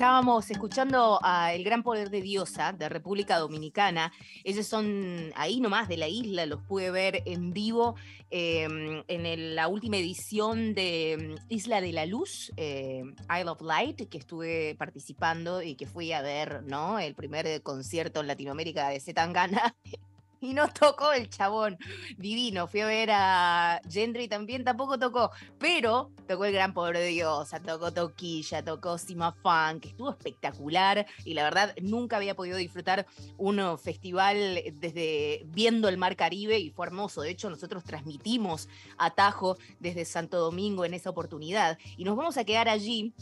Estábamos 0.04 0.50
escuchando 0.50 1.18
a 1.22 1.54
El 1.54 1.64
Gran 1.64 1.82
Poder 1.82 2.10
de 2.10 2.20
Diosa 2.20 2.74
de 2.74 2.90
República 2.90 3.38
Dominicana. 3.38 4.12
Ellos 4.44 4.66
son 4.66 5.32
ahí 5.34 5.60
nomás 5.60 5.88
de 5.88 5.96
la 5.96 6.08
isla, 6.08 6.44
los 6.44 6.60
pude 6.60 6.90
ver 6.90 7.22
en 7.24 7.54
vivo 7.54 7.94
eh, 8.30 9.02
en 9.08 9.54
la 9.54 9.66
última 9.66 9.96
edición 9.96 10.74
de 10.74 11.36
mm, 11.40 11.46
Isla 11.48 11.80
de 11.80 11.92
la 11.92 12.04
Luz, 12.04 12.52
eh, 12.58 13.02
Isle 13.30 13.48
of 13.48 13.62
Light, 13.62 14.10
que 14.10 14.18
estuve 14.18 14.74
participando 14.74 15.62
y 15.62 15.74
que 15.74 15.86
fui 15.86 16.12
a 16.12 16.20
ver, 16.20 16.64
¿no? 16.64 16.98
El 16.98 17.14
primer 17.14 17.62
concierto 17.62 18.20
en 18.20 18.26
Latinoamérica 18.26 18.90
de 18.90 19.00
Zetangana. 19.00 19.74
Y 20.44 20.52
no 20.52 20.68
tocó 20.68 21.12
el 21.12 21.30
chabón 21.30 21.78
divino. 22.18 22.66
Fui 22.66 22.80
a 22.80 22.86
ver 22.86 23.10
a 23.12 23.80
Gendry 23.88 24.28
también, 24.28 24.62
tampoco 24.62 24.98
tocó. 24.98 25.30
Pero 25.58 26.10
tocó 26.28 26.44
el 26.44 26.52
gran 26.52 26.74
poder 26.74 26.98
de 26.98 27.06
Diosa, 27.06 27.60
tocó 27.60 27.92
Toquilla, 27.92 28.62
tocó 28.62 28.98
Sima 28.98 29.32
Fan, 29.32 29.80
que 29.80 29.88
estuvo 29.88 30.10
espectacular. 30.10 31.06
Y 31.24 31.32
la 31.32 31.44
verdad, 31.44 31.74
nunca 31.80 32.16
había 32.16 32.36
podido 32.36 32.58
disfrutar 32.58 33.06
un 33.38 33.58
uh, 33.58 33.78
festival 33.78 34.62
desde 34.74 35.44
viendo 35.46 35.88
el 35.88 35.96
Mar 35.96 36.14
Caribe 36.14 36.58
y 36.58 36.68
fue 36.68 36.86
hermoso. 36.86 37.22
De 37.22 37.30
hecho, 37.30 37.48
nosotros 37.48 37.82
transmitimos 37.82 38.68
Atajo 38.98 39.56
desde 39.80 40.04
Santo 40.04 40.38
Domingo 40.38 40.84
en 40.84 40.92
esa 40.92 41.08
oportunidad. 41.08 41.78
Y 41.96 42.04
nos 42.04 42.16
vamos 42.16 42.36
a 42.36 42.44
quedar 42.44 42.68
allí 42.68 43.14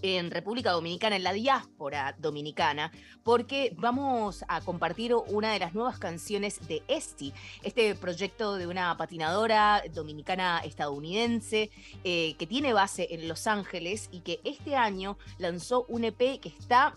en 0.00 0.30
República 0.30 0.72
Dominicana, 0.72 1.16
en 1.16 1.24
la 1.24 1.32
diáspora 1.32 2.16
dominicana, 2.18 2.90
porque 3.22 3.74
vamos 3.76 4.44
a 4.48 4.60
compartir 4.60 5.14
una 5.14 5.52
de 5.52 5.58
las 5.58 5.74
nuevas 5.74 5.98
canciones 5.98 6.66
de 6.66 6.82
Esti, 6.88 7.32
este 7.62 7.94
proyecto 7.94 8.56
de 8.56 8.66
una 8.66 8.96
patinadora 8.96 9.82
dominicana 9.92 10.60
estadounidense 10.64 11.70
eh, 12.04 12.34
que 12.38 12.46
tiene 12.46 12.72
base 12.72 13.08
en 13.10 13.28
Los 13.28 13.46
Ángeles 13.46 14.08
y 14.10 14.20
que 14.20 14.40
este 14.44 14.76
año 14.76 15.18
lanzó 15.38 15.84
un 15.88 16.04
EP 16.04 16.40
que 16.40 16.48
está 16.48 16.94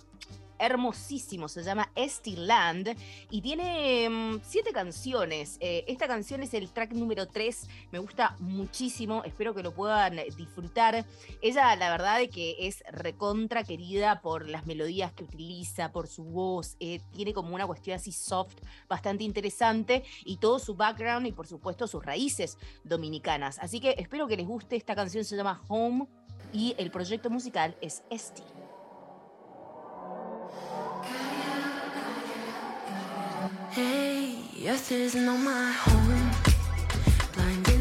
hermosísimo, 0.66 1.48
se 1.48 1.64
llama 1.64 1.92
Esti 1.96 2.36
Land 2.36 2.96
y 3.30 3.42
tiene 3.42 4.10
mm, 4.10 4.40
siete 4.44 4.72
canciones. 4.72 5.58
Eh, 5.60 5.86
esta 5.88 6.08
canción 6.08 6.44
es 6.44 6.54
el 6.54 6.70
track 6.70 6.94
número 6.94 7.28
3, 7.28 7.68
me 7.92 8.00
gusta 8.00 8.36
muchísimo, 8.40 9.24
espero 9.24 9.54
que 9.54 9.64
lo 9.64 9.74
puedan 9.74 10.18
disfrutar. 10.38 11.06
Ella, 11.42 11.76
la 11.76 11.90
verdad, 11.90 12.22
es 12.22 12.30
que 12.30 12.68
es 12.68 12.84
recontra 12.92 13.64
querida 13.64 14.22
por 14.22 14.48
las 14.48 14.66
melodías 14.66 15.14
que 15.14 15.24
utiliza, 15.24 15.92
por 15.92 16.08
su 16.08 16.24
voz, 16.24 16.76
eh, 16.80 17.02
tiene 17.14 17.34
como 17.34 17.56
una 17.56 17.68
cuestión 17.68 17.96
así 17.96 18.12
soft, 18.12 18.56
bastante 18.88 19.24
interesante 19.24 20.04
y 20.24 20.38
todo 20.38 20.60
su 20.60 20.76
background 20.76 21.28
y 21.28 21.32
por 21.32 21.48
supuesto 21.48 21.88
sus 21.88 22.04
raíces 22.04 22.58
dominicanas. 22.84 23.60
Así 23.60 23.80
que 23.80 23.96
espero 23.98 24.28
que 24.28 24.38
les 24.38 24.48
guste, 24.48 24.76
esta 24.76 24.96
canción 24.96 25.24
se 25.24 25.36
llama 25.36 25.62
Home 25.68 26.08
y 26.54 26.76
el 26.78 26.92
proyecto 26.92 27.30
musical 27.30 27.76
es 27.82 28.04
Esti. 28.10 28.44
Hey, 33.76 34.36
earth 34.70 34.90
is 34.94 35.16
not 35.16 35.36
my 35.36 35.70
home. 35.70 36.32
Blinded 37.34 37.75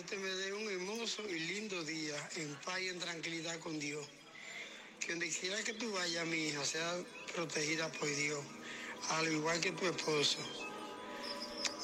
Dios 0.00 0.10
te 0.10 0.16
me 0.16 0.28
dé 0.28 0.52
un 0.52 0.70
hermoso 0.70 1.22
y 1.28 1.38
lindo 1.40 1.82
día 1.84 2.14
en 2.36 2.54
paz 2.64 2.80
y 2.80 2.88
en 2.88 2.98
tranquilidad 2.98 3.58
con 3.58 3.78
Dios. 3.78 4.06
Que 4.98 5.12
donde 5.12 5.28
quiera 5.28 5.62
que 5.62 5.74
tú 5.74 5.92
vayas, 5.92 6.26
mi 6.26 6.48
hija, 6.48 6.64
sea 6.64 6.94
protegida 7.34 7.90
por 7.92 8.08
Dios, 8.08 8.38
al 9.10 9.30
igual 9.30 9.60
que 9.60 9.72
tu 9.72 9.84
esposo. 9.86 10.38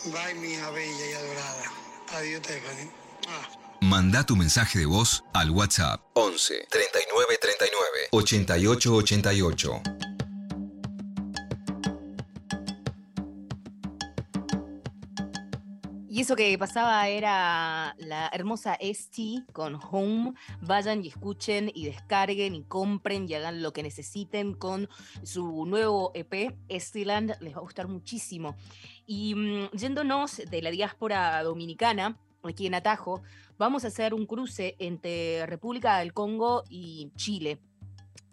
Bye, 0.07 0.35
mi 0.37 0.53
hija 0.53 0.71
bella 0.71 1.11
y 1.11 1.13
adorada. 1.13 1.73
Adiós, 2.13 2.43
Stephanie. 2.45 2.91
Ah. 3.29 3.79
Manda 3.83 4.25
tu 4.25 4.35
mensaje 4.35 4.79
de 4.79 4.87
voz 4.87 5.23
al 5.35 5.51
WhatsApp 5.51 6.01
11 6.15 6.69
39 6.71 7.39
39 7.39 8.09
88 8.13 8.95
88. 8.95 9.83
Eso 16.27 16.35
que 16.35 16.59
pasaba 16.59 17.07
era 17.07 17.95
la 17.99 18.29
hermosa 18.33 18.77
ST 18.81 19.45
con 19.53 19.79
Home. 19.93 20.35
Vayan 20.61 21.05
y 21.05 21.07
escuchen 21.07 21.71
y 21.73 21.85
descarguen 21.85 22.57
y 22.57 22.65
compren 22.65 23.29
y 23.29 23.35
hagan 23.35 23.63
lo 23.63 23.73
que 23.73 23.85
necesiten 23.85 24.53
con 24.53 24.89
su 25.23 25.67
nuevo 25.67 26.11
EP, 26.15 26.59
Estiland. 26.69 27.37
Les 27.39 27.55
va 27.55 27.59
a 27.59 27.61
gustar 27.61 27.87
muchísimo. 27.87 28.57
Y 29.07 29.37
mm, 29.37 29.71
yéndonos 29.71 30.39
de 30.39 30.63
la 30.63 30.73
diáspora 30.73 31.41
dominicana, 31.45 32.19
aquí 32.43 32.67
en 32.67 32.75
Atajo, 32.75 33.23
vamos 33.57 33.85
a 33.85 33.87
hacer 33.87 34.13
un 34.13 34.27
cruce 34.27 34.75
entre 34.81 35.47
República 35.47 35.99
del 35.99 36.13
Congo 36.13 36.65
y 36.69 37.13
Chile. 37.15 37.61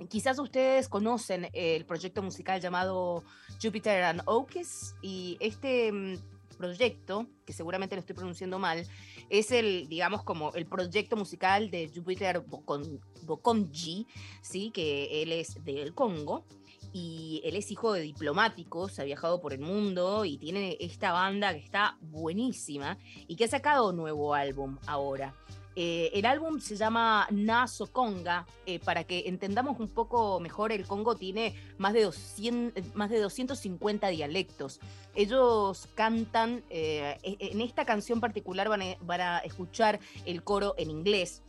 Quizás 0.10 0.40
ustedes 0.40 0.90
conocen 0.90 1.48
el 1.54 1.86
proyecto 1.86 2.24
musical 2.24 2.60
llamado 2.60 3.24
Jupiter 3.62 4.04
and 4.04 4.24
Oakes 4.26 4.96
y 5.04 5.38
este 5.40 5.92
mm, 5.92 6.33
proyecto, 6.54 7.28
que 7.46 7.54
seguramente 7.54 7.96
lo 7.96 8.00
estoy 8.00 8.16
pronunciando 8.16 8.60
mal, 8.60 8.86
es 9.30 9.52
el, 9.52 9.88
digamos, 9.88 10.24
como 10.24 10.54
el 10.54 10.66
proyecto 10.66 11.16
musical 11.16 11.70
de 11.72 11.92
Jupiter 11.94 12.46
Bokon- 12.46 13.00
Bokonji, 13.24 14.08
¿sí? 14.42 14.72
que 14.72 15.22
él 15.24 15.32
es 15.32 15.64
del 15.64 15.94
Congo 15.94 16.46
y 16.92 17.42
él 17.44 17.56
es 17.56 17.72
hijo 17.72 17.94
de 17.94 18.02
diplomáticos, 18.02 19.00
ha 19.00 19.04
viajado 19.04 19.42
por 19.42 19.54
el 19.54 19.60
mundo 19.62 20.26
y 20.26 20.38
tiene 20.38 20.78
esta 20.80 21.12
banda 21.12 21.54
que 21.54 21.60
está 21.60 21.98
buenísima 22.02 22.98
y 23.28 23.36
que 23.36 23.46
ha 23.46 23.48
sacado 23.48 23.90
un 23.90 23.98
nuevo 23.98 24.36
álbum 24.36 24.78
ahora. 24.86 25.34
Eh, 25.76 26.12
el 26.14 26.26
álbum 26.26 26.60
se 26.60 26.76
llama 26.76 27.28
Naso 27.32 27.88
Conga. 27.88 28.46
eh, 28.66 28.80
para 28.80 29.04
que 29.04 29.24
entendamos 29.28 29.80
un 29.80 29.88
poco 29.90 30.40
mejor, 30.40 30.72
el 30.72 30.86
Congo 30.86 31.16
tiene 31.16 31.56
más 31.78 31.94
de, 31.94 32.04
200, 32.04 32.84
eh, 32.84 32.88
más 32.94 33.10
de 33.10 33.20
250 33.20 34.08
dialectos. 34.10 34.80
Ellos 35.16 35.88
cantan, 35.96 36.64
eh, 36.70 37.18
e- 37.24 37.38
en 37.40 37.62
esta 37.62 37.86
canción 37.86 38.20
particular 38.22 38.70
van 38.70 38.82
a, 38.84 38.96
van 39.02 39.22
a 39.22 39.38
escuchar 39.40 40.00
el 40.26 40.44
coro 40.44 40.76
en 40.78 40.92
inglés, 40.92 41.42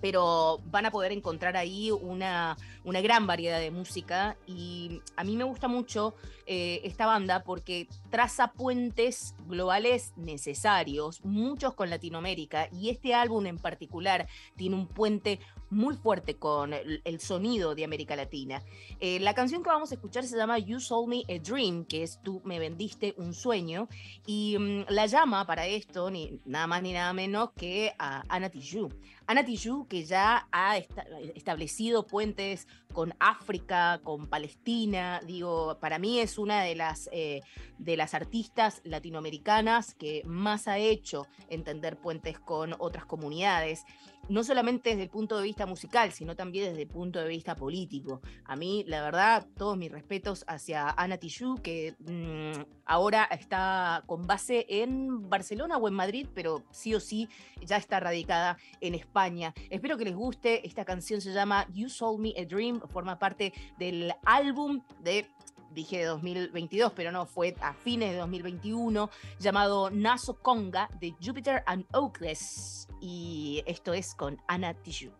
pero 0.00 0.60
van 0.66 0.86
a 0.86 0.90
poder 0.90 1.10
encontrar 1.12 1.56
ahí 1.56 1.90
una, 1.90 2.56
una 2.84 3.00
gran 3.00 3.26
variedad 3.26 3.58
de 3.58 3.70
música 3.70 4.36
y 4.46 5.00
a 5.16 5.24
mí 5.24 5.36
me 5.36 5.44
gusta 5.44 5.66
mucho 5.66 6.14
eh, 6.50 6.80
esta 6.84 7.04
banda 7.04 7.44
porque 7.44 7.88
traza 8.08 8.52
puentes 8.52 9.34
globales 9.46 10.14
necesarios, 10.16 11.22
muchos 11.22 11.74
con 11.74 11.90
Latinoamérica 11.90 12.70
y 12.72 12.88
este 12.88 13.12
álbum 13.12 13.44
en 13.44 13.58
particular 13.58 14.26
tiene 14.56 14.74
un 14.74 14.86
puente 14.86 15.40
muy 15.70 15.94
fuerte 15.94 16.36
con 16.36 16.72
el, 16.72 17.20
sonido 17.20 17.74
de 17.74 17.84
América 17.84 18.16
Latina. 18.16 18.62
Eh, 19.00 19.20
la 19.20 19.34
canción 19.34 19.62
que 19.62 19.68
vamos 19.68 19.90
a 19.90 19.96
escuchar 19.96 20.24
se 20.24 20.38
llama 20.38 20.58
You 20.58 20.80
Sold 20.80 21.08
Me 21.08 21.22
a 21.28 21.38
Dream, 21.38 21.84
que 21.84 22.02
es 22.02 22.18
Tú 22.22 22.40
me 22.44 22.58
vendiste 22.58 23.14
un 23.18 23.34
sueño, 23.34 23.86
y 24.26 24.56
mm, 24.58 24.86
la 24.88 25.04
llama 25.04 25.46
para 25.46 25.66
esto 25.66 26.10
ni 26.10 26.40
nada 26.46 26.66
más 26.66 26.82
ni 26.82 26.92
nada 26.94 27.12
menos 27.12 27.50
que 27.52 27.92
a 27.98 28.24
Ana 28.28 28.48
Tijoux. 28.48 28.88
Ana 29.26 29.44
Tijoux, 29.44 29.86
que 29.86 30.06
ya 30.06 30.48
ha 30.50 30.78
esta- 30.78 31.04
establecido 31.34 32.06
puentes 32.06 32.66
con 32.92 33.14
África, 33.20 34.00
con 34.02 34.26
Palestina, 34.26 35.20
digo, 35.26 35.78
para 35.80 35.98
mí 35.98 36.20
es 36.20 36.38
una 36.38 36.62
de 36.62 36.74
las, 36.74 37.08
eh, 37.12 37.42
de 37.78 37.96
las 37.96 38.14
artistas 38.14 38.80
latinoamericanas 38.84 39.94
que 39.94 40.22
más 40.24 40.68
ha 40.68 40.78
hecho 40.78 41.26
entender 41.48 41.96
puentes 41.96 42.38
con 42.38 42.74
otras 42.78 43.04
comunidades, 43.04 43.84
no 44.28 44.44
solamente 44.44 44.90
desde 44.90 45.04
el 45.04 45.10
punto 45.10 45.36
de 45.36 45.42
vista 45.42 45.66
musical, 45.66 46.12
sino 46.12 46.36
también 46.36 46.70
desde 46.70 46.82
el 46.82 46.88
punto 46.88 47.18
de 47.18 47.28
vista 47.28 47.54
político. 47.54 48.20
A 48.44 48.56
mí, 48.56 48.84
la 48.86 49.02
verdad, 49.02 49.46
todos 49.56 49.76
mis 49.76 49.90
respetos 49.90 50.44
hacia 50.46 50.90
Ana 50.90 51.16
Tijoux, 51.16 51.60
que 51.60 51.94
mm, 51.98 52.62
ahora 52.84 53.24
está 53.24 54.02
con 54.06 54.26
base 54.26 54.66
en 54.68 55.28
Barcelona 55.28 55.76
o 55.76 55.88
en 55.88 55.94
Madrid, 55.94 56.26
pero 56.34 56.64
sí 56.70 56.94
o 56.94 57.00
sí 57.00 57.28
ya 57.62 57.76
está 57.76 58.00
radicada 58.00 58.58
en 58.80 58.94
España. 58.94 59.54
Espero 59.70 59.96
que 59.96 60.04
les 60.04 60.14
guste. 60.14 60.66
Esta 60.66 60.84
canción 60.84 61.20
se 61.20 61.32
llama 61.32 61.66
You 61.72 61.88
Sold 61.88 62.20
Me 62.20 62.34
a 62.36 62.44
Dream, 62.44 62.80
forma 62.88 63.18
parte 63.18 63.52
del 63.78 64.12
álbum 64.24 64.82
de 65.00 65.26
dije 65.70 65.98
de 65.98 66.04
2022, 66.06 66.92
pero 66.94 67.12
no, 67.12 67.26
fue 67.26 67.54
a 67.60 67.74
fines 67.74 68.10
de 68.12 68.18
2021, 68.18 69.10
llamado 69.38 69.90
Naso 69.90 70.40
Conga 70.40 70.88
de 70.98 71.14
Jupiter 71.22 71.62
and 71.66 71.84
Oakless. 71.92 72.87
Y 73.00 73.62
esto 73.66 73.92
es 73.92 74.14
con 74.14 74.38
Ana 74.46 74.74
Tijoux. 74.74 75.12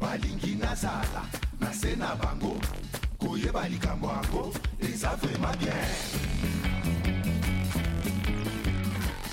balingi 0.00 0.54
na 0.54 1.72
se 1.72 1.96
na 1.96 2.14
bango 2.14 2.56
koyeba 3.18 3.68
likambo 3.68 4.08
yango 4.08 4.52
eza 4.80 5.16
vraimen 5.16 5.58
bien 5.58 5.74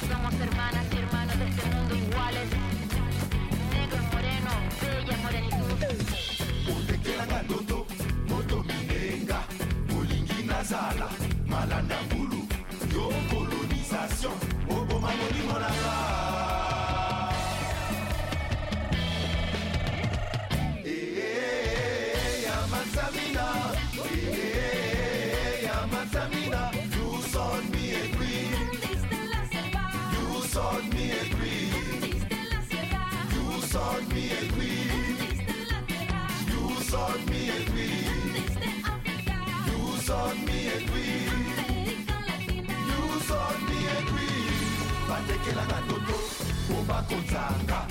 Somos 0.08 0.34
hermanas 0.34 0.86
y 0.94 0.98
hermanos 0.98 1.40
de 1.40 1.46
este 1.50 1.66
mundo 1.70 1.96
iguales. 1.96 2.50
Negro, 3.74 4.04
moreno, 4.14 4.52
bella 4.82 5.18
morenitud. 5.24 5.80
otekelanga 6.78 7.42
ndoto 7.44 7.86
moto 8.30 8.64
minenga 8.64 9.40
olingi 10.00 10.44
nazala 10.48 11.08
malanda 11.48 11.98
ngulu 12.08 12.42
yo 12.94 13.10
colonisation 13.30 14.34
oboma 14.70 15.10
molimo 15.20 15.54
nanga 15.64 15.96
me 37.46 37.52
a 37.52 37.66
dream. 37.66 38.36
You 39.68 39.98
sold 40.02 40.38
me 40.46 40.68
a 40.68 40.80
dream. 40.88 41.34
You 42.90 43.20
sold 43.28 43.62
me 43.70 43.80
a 43.88 44.02
dream. 44.10 44.46
batekelanga 45.10 45.80
ndoto 45.86 46.14
po 46.68 46.82
bakonzanga 46.88 47.78
balingi 47.78 47.85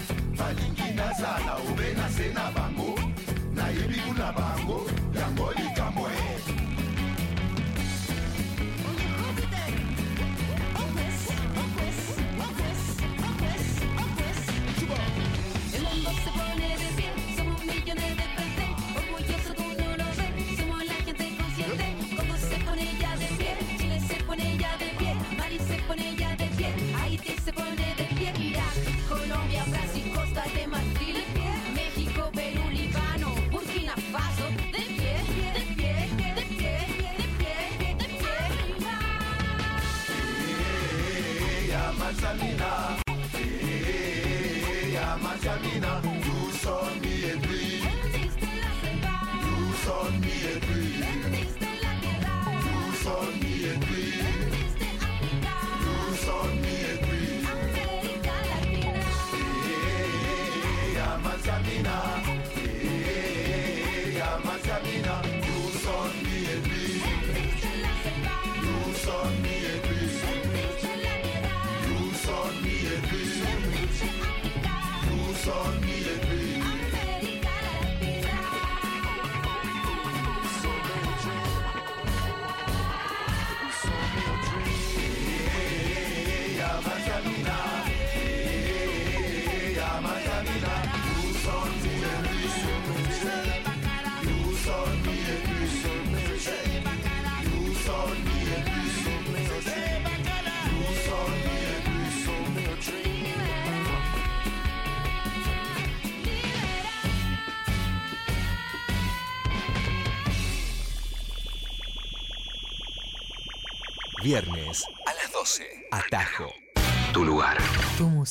ya 42.43 42.71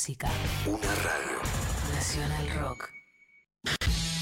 música. 0.03 0.29
Una 0.65 0.95
radio. 0.95 1.39
Nacional 1.95 2.49
Rock. 2.59 2.89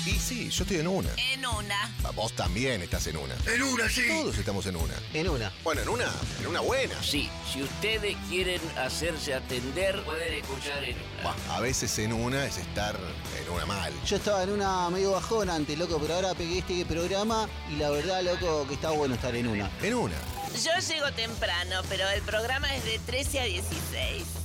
Y 0.06 0.12
sí, 0.12 0.50
yo 0.52 0.64
estoy 0.64 0.78
en 0.78 0.88
una. 0.88 1.10
En 1.18 1.44
una. 1.44 1.92
Ah, 2.04 2.12
Vos 2.14 2.36
también 2.36 2.84
estás 2.84 3.08
en 3.08 3.18
una. 3.18 3.34
En 3.48 3.64
una, 3.64 3.90
sí. 3.90 4.04
Todos 4.08 4.38
estamos 4.38 4.64
en 4.68 4.76
una. 4.76 4.94
En 5.16 5.28
una. 5.28 5.52
Bueno, 5.64 5.82
en 5.82 5.90
una, 5.90 6.06
en 6.40 6.48
una 6.48 6.60
buena. 6.60 7.02
Sí, 7.02 7.32
si 7.52 7.64
ustedes 7.64 8.16
quieren 8.30 8.62
hacerse 8.78 9.34
atender, 9.34 10.04
pueden 10.04 10.34
escuchar 10.36 10.84
en 10.84 10.98
una. 10.98 11.24
Bah, 11.24 11.56
a 11.56 11.62
veces 11.62 11.98
en 11.98 12.14
una 12.14 12.46
es 12.46 12.60
estar 12.60 12.96
en 13.44 13.52
una 13.52 13.66
mal. 13.66 13.92
Yo 14.06 14.18
estaba 14.18 14.44
en 14.44 14.52
una 14.52 14.88
medio 14.92 15.14
bajona 15.14 15.56
antes, 15.56 15.80
loco, 15.80 15.98
pero 16.00 16.14
ahora 16.14 16.36
pegué 16.36 16.60
este 16.60 16.86
programa 16.86 17.50
y 17.72 17.78
la 17.78 17.90
verdad, 17.90 18.22
loco, 18.22 18.68
que 18.68 18.76
está 18.76 18.92
bueno 18.92 19.16
estar 19.16 19.36
en 19.36 19.48
una. 19.48 19.72
En 19.82 19.96
una. 19.96 20.16
Yo 20.64 20.72
llego 20.88 21.12
temprano, 21.14 21.82
pero 21.90 22.08
el 22.10 22.22
programa 22.22 22.76
es 22.76 22.86
de 22.86 23.00
13 23.00 23.40
a 23.40 23.44
16. 23.46 24.41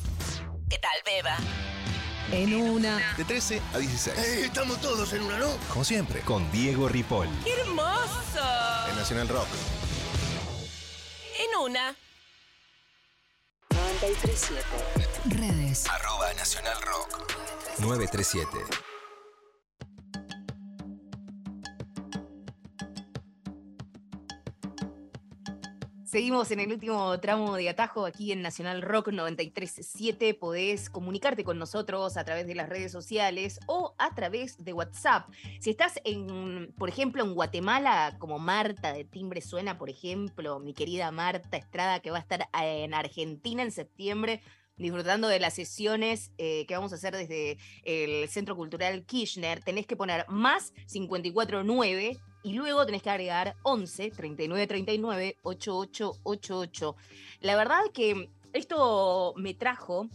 ¿Qué 0.68 0.78
tal, 0.78 0.98
Beba? 1.04 1.36
En 2.32 2.54
una. 2.54 3.14
De 3.16 3.24
13 3.24 3.62
a 3.72 3.78
16. 3.78 4.18
Eh, 4.18 4.44
estamos 4.46 4.80
todos 4.80 5.12
en 5.12 5.22
una, 5.22 5.38
¿no? 5.38 5.48
Como 5.68 5.84
siempre. 5.84 6.20
Con 6.22 6.50
Diego 6.50 6.88
Ripoll. 6.88 7.28
¡Qué 7.44 7.52
hermoso! 7.60 8.42
En 8.90 8.96
Nacional 8.96 9.28
Rock. 9.28 9.46
En 11.38 11.56
una. 11.60 11.94
937. 13.70 14.64
Redes. 15.26 15.86
Arroba 15.88 16.34
Nacional 16.34 16.80
Rock. 16.82 17.32
937. 17.78 18.95
Seguimos 26.16 26.50
en 26.50 26.60
el 26.60 26.72
último 26.72 27.20
tramo 27.20 27.56
de 27.56 27.68
atajo 27.68 28.06
aquí 28.06 28.32
en 28.32 28.40
Nacional 28.40 28.80
Rock 28.80 29.08
937. 29.08 30.32
Podés 30.32 30.88
comunicarte 30.88 31.44
con 31.44 31.58
nosotros 31.58 32.16
a 32.16 32.24
través 32.24 32.46
de 32.46 32.54
las 32.54 32.70
redes 32.70 32.90
sociales 32.90 33.60
o 33.66 33.94
a 33.98 34.14
través 34.14 34.64
de 34.64 34.72
WhatsApp. 34.72 35.28
Si 35.60 35.68
estás 35.68 36.00
en, 36.04 36.72
por 36.78 36.88
ejemplo, 36.88 37.22
en 37.22 37.34
Guatemala, 37.34 38.16
como 38.18 38.38
Marta 38.38 38.94
de 38.94 39.04
Timbre 39.04 39.42
Suena, 39.42 39.76
por 39.76 39.90
ejemplo, 39.90 40.58
mi 40.58 40.72
querida 40.72 41.10
Marta 41.10 41.58
Estrada, 41.58 42.00
que 42.00 42.10
va 42.10 42.16
a 42.16 42.22
estar 42.22 42.48
en 42.62 42.94
Argentina 42.94 43.62
en 43.62 43.70
septiembre, 43.70 44.40
disfrutando 44.78 45.28
de 45.28 45.38
las 45.38 45.52
sesiones 45.52 46.32
eh, 46.38 46.64
que 46.64 46.74
vamos 46.74 46.92
a 46.92 46.96
hacer 46.96 47.14
desde 47.14 47.58
el 47.82 48.26
Centro 48.30 48.56
Cultural 48.56 49.04
Kirchner, 49.04 49.62
tenés 49.62 49.86
que 49.86 49.96
poner 49.96 50.24
más 50.30 50.72
549 50.90 52.18
y 52.42 52.54
luego 52.54 52.86
tenés 52.86 53.02
que 53.02 53.10
agregar 53.10 53.56
11 53.62 54.10
39 54.10 54.66
39 54.66 55.38
8888. 55.42 56.96
La 57.40 57.56
verdad 57.56 57.80
que 57.92 58.30
esto 58.52 59.34
me 59.36 59.54
trajo 59.54 60.08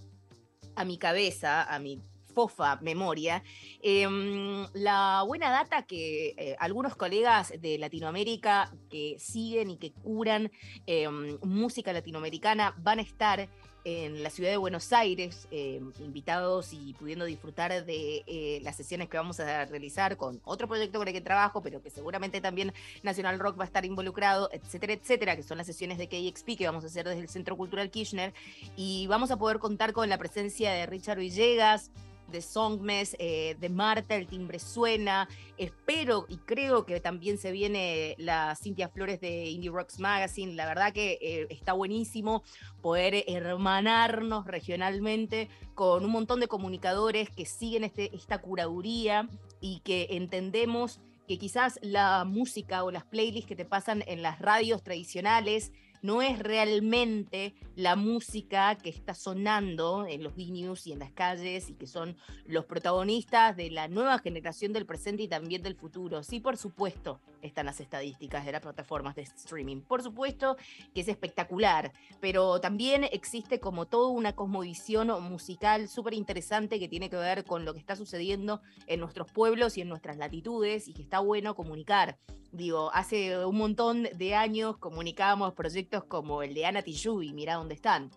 a 0.76 0.86
mi 0.86 0.98
cabeza, 0.98 1.64
a 1.64 1.80
mi 1.80 2.02
fofa 2.34 2.78
memoria, 2.82 3.44
em, 3.82 4.66
la 4.74 5.24
buena 5.28 5.52
data 5.52 5.84
que 5.84 6.34
eh, 6.38 6.56
algunos 6.60 6.96
colegas 6.96 7.54
de 7.60 7.78
Latinoamérica 7.78 8.72
que 8.90 9.18
siguen 9.20 9.72
y 9.72 9.78
que 9.78 9.92
curan 9.92 10.52
em, 10.86 11.38
música 11.44 11.94
latinoamericana 11.94 12.74
van 12.78 13.00
a 13.00 13.02
estar 13.02 13.50
en 13.84 14.24
la 14.24 14.30
ciudad 14.30 14.50
de 14.50 14.58
Buenos 14.58 14.94
Aires, 14.94 15.48
eh, 15.52 15.82
invitados 16.00 16.74
y 16.74 16.94
pudiendo 16.94 17.26
disfrutar 17.26 17.86
de 17.86 18.24
eh, 18.28 18.60
las 18.64 18.76
sesiones 18.76 19.10
que 19.10 19.18
vamos 19.18 19.40
a 19.40 19.66
realizar 19.66 20.18
con 20.18 20.40
otro 20.44 20.68
proyecto 20.68 21.00
con 21.00 21.08
el 21.08 21.14
que 21.14 21.22
trabajo, 21.22 21.62
pero 21.62 21.82
que 21.82 21.90
seguramente 21.90 22.42
también 22.42 22.74
Nacional 23.04 23.40
Rock 23.40 23.60
va 23.60 23.64
a 23.64 23.68
estar 23.68 23.86
involucrado, 23.86 24.50
etcétera, 24.52 24.94
etcétera, 24.94 25.36
que 25.36 25.44
son 25.44 25.58
las 25.58 25.68
sesiones 25.68 25.98
de 25.98 26.08
KXP 26.08 26.58
que 26.58 26.66
vamos 26.66 26.84
a 26.84 26.88
hacer 26.88 27.08
desde 27.08 27.22
el 27.22 27.30
Centro 27.30 27.58
Cultural 27.58 27.90
Kirchner. 27.90 28.34
Y 28.76 29.08
vamos 29.08 29.32
a 29.32 29.38
poder 29.38 29.60
contar 29.60 29.94
con 29.94 30.10
la 30.10 30.18
presencia 30.18 30.72
de 30.72 30.86
Richard 30.86 31.20
Villegas, 31.20 31.90
de 32.32 32.42
Songmes, 32.42 33.16
eh, 33.20 33.56
de 33.60 33.70
Marta, 33.70 34.16
el 34.16 34.28
timbre 34.28 34.60
suena. 34.60 35.28
Espero 35.58 36.26
y 36.30 36.38
creo 36.38 36.86
que 36.86 37.00
también 37.00 37.38
se 37.38 37.52
viene 37.52 38.16
la 38.18 38.56
Cintia 38.56 38.90
Flores 38.90 39.20
de 39.20 39.50
Indie 39.50 39.70
Rocks 39.70 40.00
Magazine. 40.00 40.54
La 40.54 40.66
verdad 40.66 40.94
que 40.94 41.20
eh, 41.22 41.48
está 41.50 41.74
buenísimo 41.74 42.44
poder 42.82 43.24
hermanarnos 43.28 44.46
regionalmente 44.46 45.50
con 45.76 46.06
un 46.06 46.12
montón 46.12 46.40
de 46.40 46.48
comunicadores 46.48 47.30
que 47.30 47.46
siguen 47.46 47.84
este, 47.84 48.16
esta 48.16 48.40
curaduría 48.40 49.28
y 49.60 49.80
que 49.80 50.08
entendemos 50.12 51.00
que 51.28 51.38
quizás 51.38 51.80
la 51.82 52.26
música 52.26 52.84
o 52.84 52.92
las 52.92 53.06
playlists 53.06 53.48
que 53.48 53.56
te 53.56 53.66
pasan 53.66 54.04
en 54.08 54.22
las 54.22 54.40
radios 54.40 54.84
tradicionales 54.84 55.72
no 56.02 56.22
es 56.22 56.40
realmente 56.40 57.54
la 57.76 57.96
música 57.96 58.76
que 58.76 58.90
está 58.90 59.14
sonando 59.14 60.06
en 60.08 60.24
los 60.24 60.36
venues 60.36 60.86
y 60.88 60.94
en 60.94 61.00
las 61.00 61.12
calles 61.12 61.70
y 61.70 61.74
que 61.74 61.88
son 61.88 62.18
los 62.46 62.66
protagonistas 62.66 63.56
de 63.56 63.72
la 63.72 63.88
nueva 63.88 64.20
generación 64.20 64.74
del 64.74 64.86
presente 64.86 65.24
y 65.24 65.28
también 65.28 65.62
del 65.64 65.76
futuro. 65.76 66.24
Sí, 66.24 66.40
por 66.40 66.58
supuesto, 66.58 67.20
están 67.42 67.66
las 67.66 67.80
estadísticas 67.80 68.46
de 68.46 68.52
las 68.52 68.62
plataformas 68.62 69.16
de 69.16 69.24
streaming. 69.24 69.82
Por 69.82 70.04
supuesto 70.04 70.58
que 70.94 71.02
es 71.02 71.08
espectacular, 71.08 71.92
pero 72.20 72.60
también 72.60 73.04
existe 73.04 73.60
como 73.60 73.86
toda 73.86 74.10
una 74.10 74.34
cosmovisión 74.34 75.08
musical 75.24 75.88
súper 75.88 76.14
interesante 76.14 76.80
que 76.80 76.88
tiene 76.88 77.10
que 77.10 77.16
ver 77.16 77.46
con 77.46 77.66
lo 77.66 77.74
que 77.74 77.80
está 77.80 77.96
sucediendo 77.96 78.62
en 78.88 79.00
nuestros 79.00 79.32
pueblos 79.32 79.78
y 79.78 79.82
en 79.82 79.90
nuestras 79.90 80.18
latitudes 80.18 80.88
y 80.88 80.94
que 80.94 81.02
está 81.02 81.20
bueno 81.20 81.56
comunicar. 81.56 82.18
Digo, 82.52 82.92
hace 82.94 83.46
un 83.46 83.58
montón 83.58 84.04
de 84.04 84.36
años 84.36 84.78
comunicábamos 84.78 85.54
proyectos 85.54 86.04
como 86.04 86.44
el 86.44 86.54
de 86.54 86.66
Ana 86.66 86.82
Tijoux, 86.82 87.34
mira 87.34 87.56
dónde 87.56 87.76
están, 87.76 88.12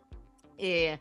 eh, 0.59 0.99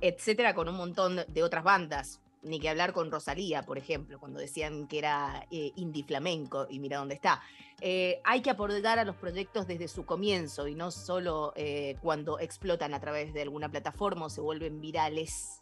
etcétera, 0.00 0.54
con 0.54 0.68
un 0.68 0.76
montón 0.76 1.20
de 1.26 1.42
otras 1.42 1.64
bandas. 1.64 2.20
Ni 2.42 2.60
que 2.60 2.68
hablar 2.68 2.92
con 2.92 3.10
Rosalía, 3.10 3.62
por 3.62 3.78
ejemplo, 3.78 4.20
cuando 4.20 4.38
decían 4.38 4.86
que 4.86 4.98
era 4.98 5.46
eh, 5.50 5.72
indie 5.76 6.04
flamenco 6.04 6.66
y 6.68 6.78
mira 6.78 6.98
dónde 6.98 7.14
está. 7.14 7.40
Eh, 7.80 8.20
hay 8.24 8.40
que 8.40 8.50
apoyar 8.50 8.98
a 8.98 9.04
los 9.04 9.16
proyectos 9.16 9.66
desde 9.66 9.88
su 9.88 10.04
comienzo 10.04 10.68
y 10.68 10.74
no 10.74 10.90
solo 10.90 11.52
eh, 11.56 11.96
cuando 12.02 12.38
explotan 12.38 12.94
a 12.94 13.00
través 13.00 13.34
de 13.34 13.42
alguna 13.42 13.70
plataforma 13.70 14.26
o 14.26 14.30
se 14.30 14.40
vuelven 14.40 14.80
virales 14.80 15.58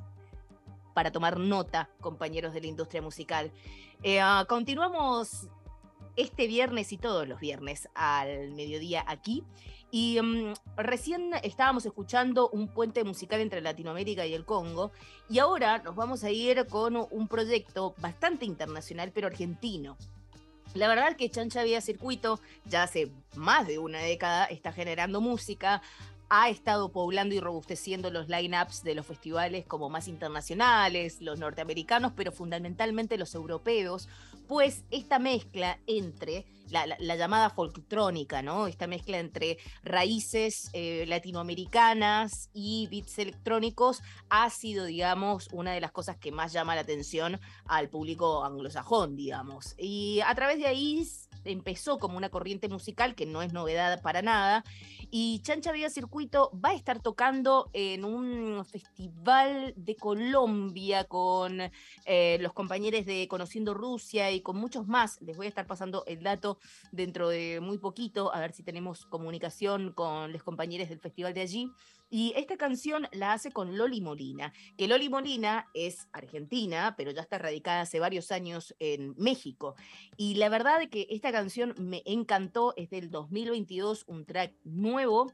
para 0.92 1.10
tomar 1.10 1.38
nota, 1.38 1.88
compañeros 2.00 2.52
de 2.52 2.60
la 2.60 2.66
industria 2.66 3.00
musical. 3.00 3.50
Eh, 4.02 4.20
ah, 4.20 4.44
continuamos 4.48 5.48
este 6.16 6.46
viernes 6.46 6.92
y 6.92 6.98
todos 6.98 7.26
los 7.26 7.40
viernes 7.40 7.88
al 7.94 8.52
mediodía 8.52 9.04
aquí. 9.06 9.44
Y 9.90 10.20
mm, 10.20 10.54
recién 10.76 11.32
estábamos 11.42 11.84
escuchando 11.84 12.48
un 12.48 12.68
puente 12.68 13.04
musical 13.04 13.40
entre 13.40 13.60
Latinoamérica 13.60 14.26
y 14.26 14.34
el 14.34 14.44
Congo. 14.44 14.90
Y 15.28 15.38
ahora 15.38 15.78
nos 15.78 15.94
vamos 15.94 16.24
a 16.24 16.30
ir 16.30 16.66
con 16.66 16.96
un 16.96 17.28
proyecto 17.28 17.94
bastante 17.98 18.46
internacional, 18.46 19.12
pero 19.12 19.26
argentino. 19.26 19.96
La 20.74 20.88
verdad 20.88 21.16
que 21.16 21.28
Chancha 21.28 21.62
Vía 21.62 21.82
Circuito 21.82 22.40
ya 22.64 22.84
hace 22.84 23.12
más 23.34 23.66
de 23.66 23.78
una 23.78 23.98
década 23.98 24.46
está 24.46 24.72
generando 24.72 25.20
música, 25.20 25.82
ha 26.30 26.48
estado 26.48 26.90
poblando 26.90 27.34
y 27.34 27.40
robusteciendo 27.40 28.10
los 28.10 28.30
lineups 28.30 28.82
de 28.82 28.94
los 28.94 29.04
festivales 29.04 29.66
como 29.66 29.90
más 29.90 30.08
internacionales, 30.08 31.20
los 31.20 31.38
norteamericanos, 31.38 32.12
pero 32.16 32.32
fundamentalmente 32.32 33.18
los 33.18 33.34
europeos, 33.34 34.08
pues 34.46 34.84
esta 34.90 35.18
mezcla 35.18 35.78
entre 35.86 36.44
la, 36.70 36.86
la- 36.86 36.96
la 36.98 37.16
llamada 37.16 37.50
folktrónica, 37.50 38.42
¿no? 38.42 38.66
Esta 38.66 38.86
mezcla 38.86 39.18
entre 39.18 39.58
raíces 39.82 40.70
eh, 40.72 41.04
latinoamericanas 41.06 42.50
y 42.52 42.88
beats 42.90 43.18
electrónicos 43.18 44.02
ha 44.28 44.48
sido, 44.50 44.84
digamos, 44.84 45.48
una 45.52 45.72
de 45.72 45.80
las 45.80 45.92
cosas 45.92 46.16
que 46.16 46.32
más 46.32 46.52
llama 46.52 46.74
la 46.74 46.82
atención 46.82 47.40
al 47.66 47.88
público 47.88 48.44
anglosajón, 48.44 49.16
digamos. 49.16 49.74
Y 49.78 50.20
a 50.26 50.34
través 50.34 50.58
de 50.58 50.66
ahí 50.66 51.06
empezó 51.44 51.98
como 51.98 52.16
una 52.16 52.28
corriente 52.28 52.68
musical 52.68 53.14
que 53.16 53.26
no 53.26 53.42
es 53.42 53.52
novedad 53.52 54.00
para 54.00 54.22
nada. 54.22 54.64
Y 55.10 55.40
Chancha 55.42 55.72
Vía 55.72 55.90
Circuito 55.90 56.50
va 56.64 56.70
a 56.70 56.74
estar 56.74 57.00
tocando 57.00 57.68
en 57.74 58.04
un 58.04 58.64
festival 58.64 59.74
de 59.76 59.96
Colombia 59.96 61.04
con 61.04 61.60
eh, 62.06 62.38
los 62.40 62.52
compañeros 62.52 63.04
de 63.04 63.28
Conociendo 63.28 63.74
Rusia 63.74 64.30
y 64.30 64.40
con 64.40 64.56
muchos 64.56 64.86
más. 64.86 65.20
Les 65.20 65.36
voy 65.36 65.46
a 65.46 65.48
estar 65.48 65.66
pasando 65.66 66.04
el 66.06 66.22
dato 66.22 66.51
dentro 66.90 67.28
de 67.28 67.60
muy 67.60 67.78
poquito, 67.78 68.34
a 68.34 68.40
ver 68.40 68.52
si 68.52 68.62
tenemos 68.62 69.06
comunicación 69.06 69.92
con 69.92 70.32
los 70.32 70.42
compañeros 70.42 70.88
del 70.88 71.00
festival 71.00 71.34
de 71.34 71.40
allí. 71.40 71.70
Y 72.10 72.34
esta 72.36 72.58
canción 72.58 73.08
la 73.12 73.32
hace 73.32 73.52
con 73.52 73.78
Loli 73.78 74.02
Molina, 74.02 74.52
que 74.76 74.86
Loli 74.86 75.08
Molina 75.08 75.66
es 75.72 76.08
argentina, 76.12 76.94
pero 76.94 77.10
ya 77.10 77.22
está 77.22 77.38
radicada 77.38 77.80
hace 77.80 78.00
varios 78.00 78.30
años 78.30 78.74
en 78.80 79.14
México. 79.16 79.76
Y 80.18 80.34
la 80.34 80.50
verdad 80.50 80.82
es 80.82 80.90
que 80.90 81.06
esta 81.08 81.32
canción 81.32 81.74
me 81.78 82.02
encantó, 82.04 82.74
es 82.76 82.90
del 82.90 83.10
2022, 83.10 84.04
un 84.08 84.26
track 84.26 84.54
nuevo. 84.64 85.32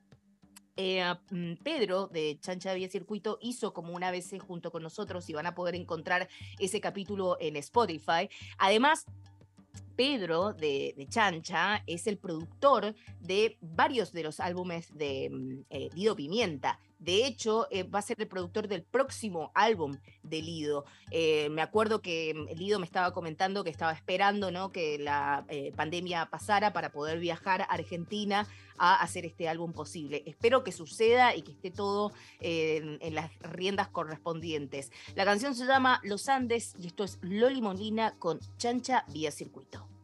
Eh, 0.77 1.03
mm, 1.33 1.55
Pedro 1.65 2.07
de 2.07 2.39
Chancha 2.41 2.73
Vía 2.75 2.89
Circuito 2.89 3.41
hizo 3.43 3.75
como 3.75 3.93
una 3.93 4.11
ABC 4.11 4.39
junto 4.39 4.71
con 4.71 4.85
nosotros 4.85 5.29
y 5.29 5.33
van 5.33 5.47
a 5.47 5.57
poder 5.57 5.75
encontrar 5.75 6.29
ese 6.61 6.81
capítulo 6.81 7.37
en 7.41 7.57
Spotify. 7.57 8.29
Además, 8.59 9.05
Pedro 9.97 10.53
de, 10.53 10.95
de 10.97 11.07
Chancha 11.09 11.83
es 11.87 12.07
el 12.07 12.19
productor 12.19 12.95
de 13.21 13.57
varios 13.61 14.13
de 14.13 14.23
los 14.23 14.39
álbumes 14.41 14.97
de 14.97 15.29
mm, 15.31 15.61
eh, 15.71 15.91
Lido 15.95 16.15
Pimienta. 16.15 16.79
De 16.99 17.25
hecho, 17.27 17.69
eh, 17.71 17.85
va 17.85 18.01
a 18.01 18.03
ser 18.03 18.21
el 18.21 18.27
productor 18.27 18.67
del 18.67 18.83
próximo 18.83 19.53
álbum 19.55 19.97
de 20.23 20.43
Lido. 20.43 20.85
Eh, 21.11 21.49
me 21.51 21.63
acuerdo 21.63 22.03
que 22.03 22.35
mm, 22.35 22.59
Lido 22.59 22.79
me 22.81 22.87
estaba 22.87 23.13
comentando 23.13 23.63
que 23.63 23.71
estaba 23.71 23.93
esperando 23.93 24.51
¿no? 24.51 24.73
que 24.73 24.99
la 24.99 25.45
eh, 25.49 25.73
pandemia 25.77 26.27
pasara 26.27 26.73
para 26.73 26.91
poder 26.91 27.21
viajar 27.21 27.63
a 27.63 27.67
Argentina 27.67 28.47
a 28.79 29.01
hacer 29.01 29.27
este 29.27 29.49
álbum 29.49 29.73
posible. 29.73 30.23
Espero 30.27 30.65
que 30.65 30.73
suceda 30.73 31.35
y 31.35 31.43
que 31.43 31.53
esté 31.53 31.71
todo 31.71 32.13
en, 32.41 32.99
en 33.01 33.15
las 33.15 33.31
riendas 33.41 33.89
correspondientes. 33.89 34.93
La 35.15 35.25
canción 35.25 35.55
se 35.55 35.67
llama 35.67 36.01
Los 36.05 36.29
Andes 36.29 36.75
y 36.79 36.87
esto 36.87 37.05
es 37.05 37.19
Loli 37.23 37.61
Molina 37.61 38.15
con 38.19 38.39
Chancha 38.57 39.05
Vía 39.09 39.33
Circuito. 39.33 39.98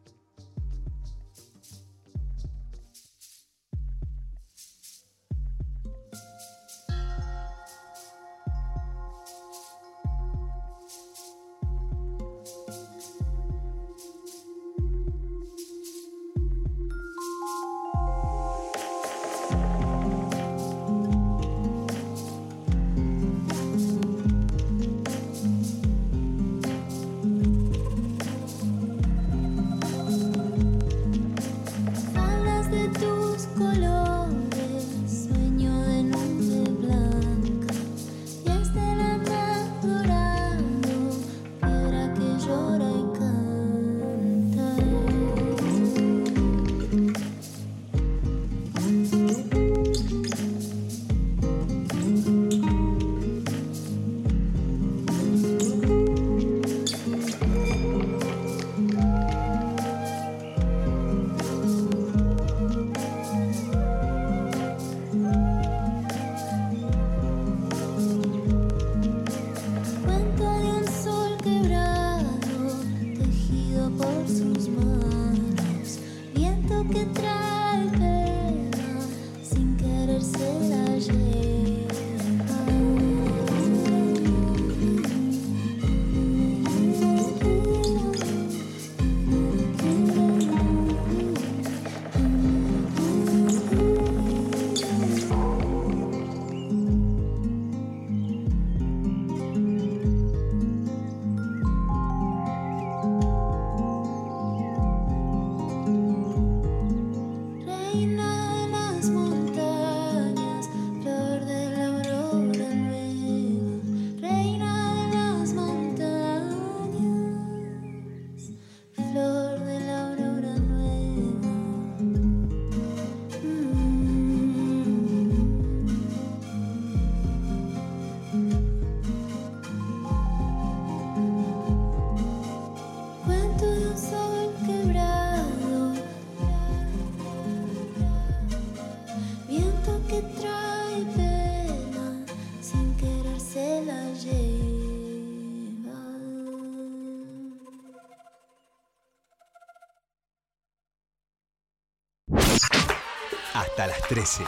Las 153.99 154.07
13. 154.09 154.43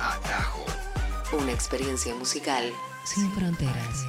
Atajo. 0.00 0.64
Una 1.38 1.52
experiencia 1.52 2.14
musical 2.14 2.72
sin 3.04 3.30
fronteras. 3.32 4.06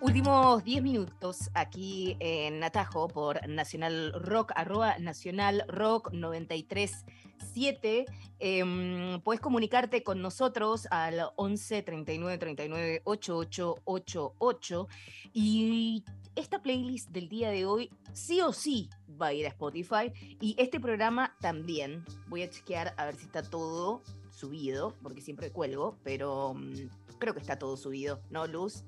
Últimos 0.00 0.64
10 0.64 0.82
minutos 0.82 1.50
aquí 1.54 2.16
en 2.20 2.62
Atajo 2.64 3.08
por 3.08 3.46
Nacional 3.48 4.12
Rock, 4.14 4.52
arroba 4.54 4.98
Nacional 4.98 5.64
Rock 5.68 6.12
937. 6.12 8.06
Em, 8.44 9.20
puedes 9.20 9.40
comunicarte 9.40 10.02
con 10.02 10.20
nosotros 10.20 10.88
al 10.90 11.30
11 11.36 11.84
39 11.84 12.38
39 12.38 13.02
88 13.04 13.76
88 13.84 14.88
y 15.32 16.02
esta 16.34 16.60
playlist 16.60 17.10
del 17.10 17.28
día 17.28 17.50
de 17.50 17.66
hoy 17.66 17.88
sí 18.12 18.40
o 18.40 18.52
sí 18.52 18.90
va 19.10 19.28
a 19.28 19.32
ir 19.32 19.46
a 19.46 19.50
Spotify 19.50 20.12
y 20.40 20.56
este 20.58 20.80
programa 20.80 21.36
también. 21.40 22.04
Voy 22.26 22.42
a 22.42 22.50
chequear 22.50 22.94
a 22.96 23.04
ver 23.04 23.14
si 23.14 23.26
está 23.26 23.44
todo 23.44 24.02
subido, 24.30 24.92
porque 25.04 25.20
siempre 25.20 25.52
cuelgo, 25.52 25.96
pero 26.02 26.54
mm, 26.54 26.88
creo 27.20 27.34
que 27.34 27.40
está 27.40 27.60
todo 27.60 27.76
subido, 27.76 28.22
¿no, 28.28 28.48
Luz? 28.48 28.82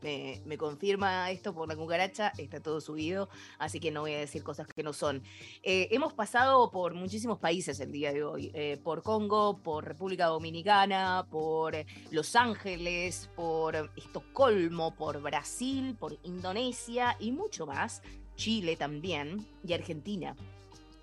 Me, 0.00 0.58
confirma 0.58 1.30
esto 1.30 1.54
por 1.54 1.68
la 1.68 1.76
cucaracha, 1.76 2.32
está 2.38 2.60
todo 2.60 2.80
subido, 2.80 3.28
así 3.58 3.80
que 3.80 3.90
no 3.90 4.02
voy 4.02 4.14
a 4.14 4.18
decir 4.18 4.42
cosas 4.42 4.66
que 4.66 4.82
no 4.82 4.92
son. 4.92 5.22
Eh, 5.62 5.88
hemos 5.90 6.12
pasado 6.12 6.70
por 6.70 6.94
muchísimos 6.94 7.38
países 7.38 7.80
el 7.80 7.92
día 7.92 8.12
de 8.12 8.22
hoy, 8.22 8.50
eh, 8.54 8.78
por 8.82 9.02
Congo, 9.02 9.58
por 9.58 9.84
República 9.84 10.26
Dominicana, 10.26 11.26
por 11.30 11.74
Los 12.10 12.36
Ángeles, 12.36 13.30
por 13.34 13.90
Estocolmo, 13.96 14.94
por 14.94 15.20
Brasil, 15.20 15.96
por 15.98 16.18
Indonesia 16.22 17.16
y 17.18 17.32
mucho 17.32 17.66
más, 17.66 18.02
Chile 18.36 18.76
también 18.76 19.46
y 19.64 19.72
Argentina. 19.72 20.36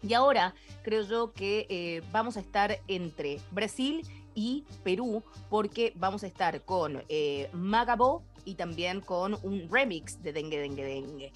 Y 0.02 0.14
ahora 0.14 0.54
creo 0.84 1.04
yo 1.04 1.34
que 1.34 1.66
eh, 1.70 2.02
vamos 2.12 2.38
a 2.38 2.39
estar 2.39 2.80
entre 2.88 3.39
Brasil 3.52 4.06
y 4.36 4.64
Perú, 4.84 5.24
porque 5.50 5.93
vamos 5.96 6.24
a 6.24 6.28
estar 6.28 6.62
con 6.64 7.04
eh, 7.10 7.50
Magabo 7.54 8.24
y 8.46 8.56
también 8.56 9.02
con 9.02 9.38
un 9.43 9.68
remix 9.70 10.22
de 10.24 10.32
Dengue 10.34 10.60
Dengue 10.60 10.84
Dengue. 10.86 11.34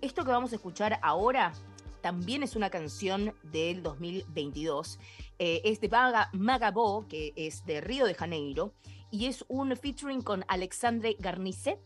Esto 0.00 0.24
que 0.24 0.30
vamos 0.30 0.52
a 0.52 0.56
escuchar 0.56 0.98
ahora 1.02 1.52
también 2.00 2.42
es 2.42 2.56
una 2.56 2.70
canción 2.70 3.34
del 3.44 3.82
2022. 3.82 4.98
Eh, 5.38 5.60
es 5.64 5.80
de 5.80 5.88
Maga- 5.88 6.30
Magabo, 6.32 7.06
que 7.08 7.32
es 7.36 7.64
de 7.66 7.80
Río 7.80 8.06
de 8.06 8.14
Janeiro, 8.14 8.72
y 9.10 9.26
es 9.26 9.44
un 9.48 9.76
featuring 9.76 10.22
con 10.22 10.44
Alexandre 10.48 11.16
Garnicet. 11.18 11.78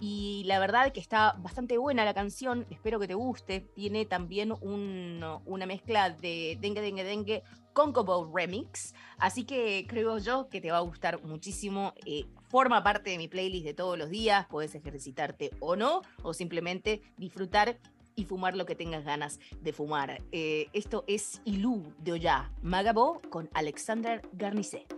Y 0.00 0.44
la 0.46 0.60
verdad 0.60 0.92
que 0.92 1.00
está 1.00 1.32
bastante 1.40 1.76
buena 1.76 2.04
la 2.04 2.14
canción, 2.14 2.66
espero 2.70 3.00
que 3.00 3.08
te 3.08 3.14
guste. 3.14 3.60
Tiene 3.74 4.06
también 4.06 4.52
un- 4.52 5.22
una 5.44 5.66
mezcla 5.66 6.10
de 6.10 6.56
Dengue 6.60 6.80
Dengue 6.80 7.02
Dengue 7.04 7.42
con 7.72 7.92
Cobo 7.92 8.30
Remix, 8.34 8.94
así 9.18 9.44
que 9.44 9.86
creo 9.88 10.18
yo 10.18 10.48
que 10.48 10.60
te 10.60 10.70
va 10.70 10.78
a 10.78 10.82
gustar 10.82 11.22
muchísimo. 11.24 11.94
eh, 12.06 12.24
forma 12.48 12.82
parte 12.82 13.10
de 13.10 13.18
mi 13.18 13.28
playlist 13.28 13.64
de 13.64 13.74
todos 13.74 13.96
los 13.96 14.10
días, 14.10 14.46
puedes 14.48 14.74
ejercitarte 14.74 15.50
o 15.60 15.76
no, 15.76 16.02
o 16.22 16.34
simplemente 16.34 17.02
disfrutar 17.16 17.78
y 18.16 18.24
fumar 18.24 18.56
lo 18.56 18.66
que 18.66 18.74
tengas 18.74 19.04
ganas 19.04 19.38
de 19.60 19.72
fumar. 19.72 20.22
Eh, 20.32 20.66
esto 20.72 21.04
es 21.06 21.40
Ilú 21.44 21.92
de 21.98 22.12
Oya, 22.12 22.50
Magabo 22.62 23.20
con 23.30 23.48
Alexandra 23.54 24.20
Garnicet. 24.32 24.97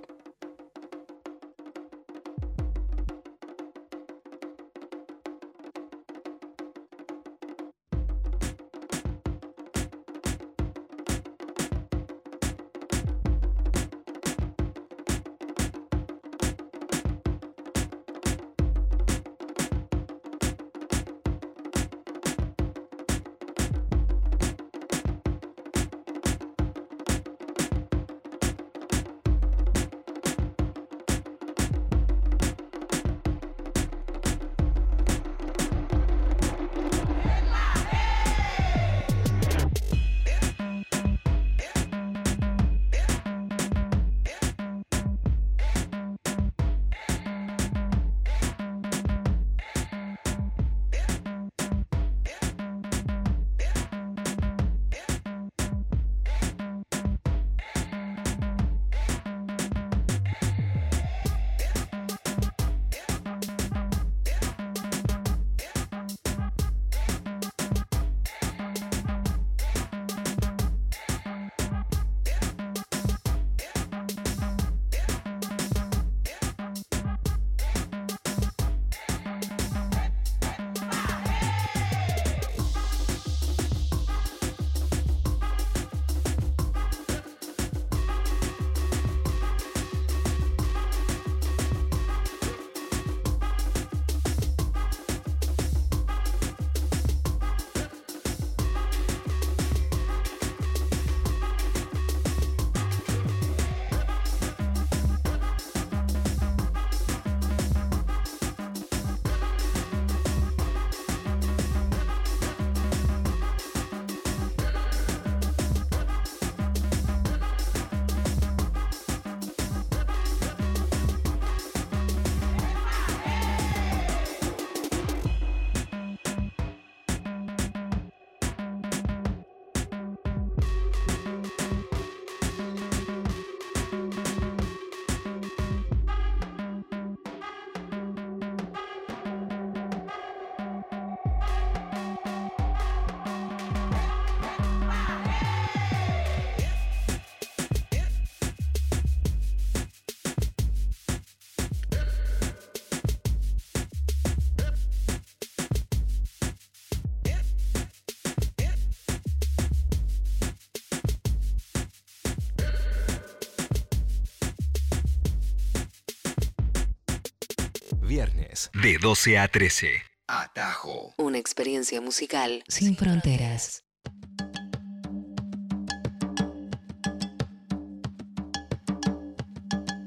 Viernes 168.50 168.70
de 168.74 168.98
12 168.98 169.38
a 169.38 169.48
13. 169.48 170.02
Atajo. 170.26 171.14
Una 171.18 171.38
experiencia 171.38 172.00
musical 172.00 172.64
sin 172.68 172.96
fronteras. 172.96 173.84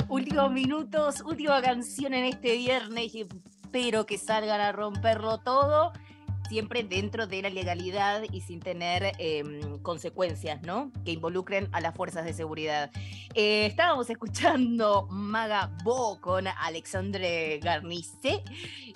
Últimos 0.10 0.52
minutos, 0.52 1.22
última 1.22 1.62
canción 1.62 2.14
en 2.14 2.26
este 2.26 2.58
viernes 2.58 3.16
y 3.16 3.22
espero 3.22 4.06
que 4.06 4.18
salgan 4.18 4.60
a 4.60 4.72
romperlo 4.72 5.40
todo, 5.40 5.94
siempre 6.54 6.84
dentro 6.84 7.26
de 7.26 7.42
la 7.42 7.50
legalidad 7.50 8.22
y 8.32 8.42
sin 8.42 8.60
tener 8.60 9.14
em, 9.18 9.80
consecuencias, 9.80 10.62
¿no? 10.62 10.92
Que 11.04 11.14
involucren 11.14 11.68
a 11.72 11.82
las 11.82 11.96
fuerzas 11.96 12.26
de 12.26 12.34
seguridad. 12.34 12.92
Eh, 13.34 13.66
estábamos 13.66 14.08
escuchando 14.12 15.08
Maga 15.10 15.76
Bo 15.84 16.22
con 16.22 16.46
Alexandre 16.48 17.60
Garnice 17.60 18.44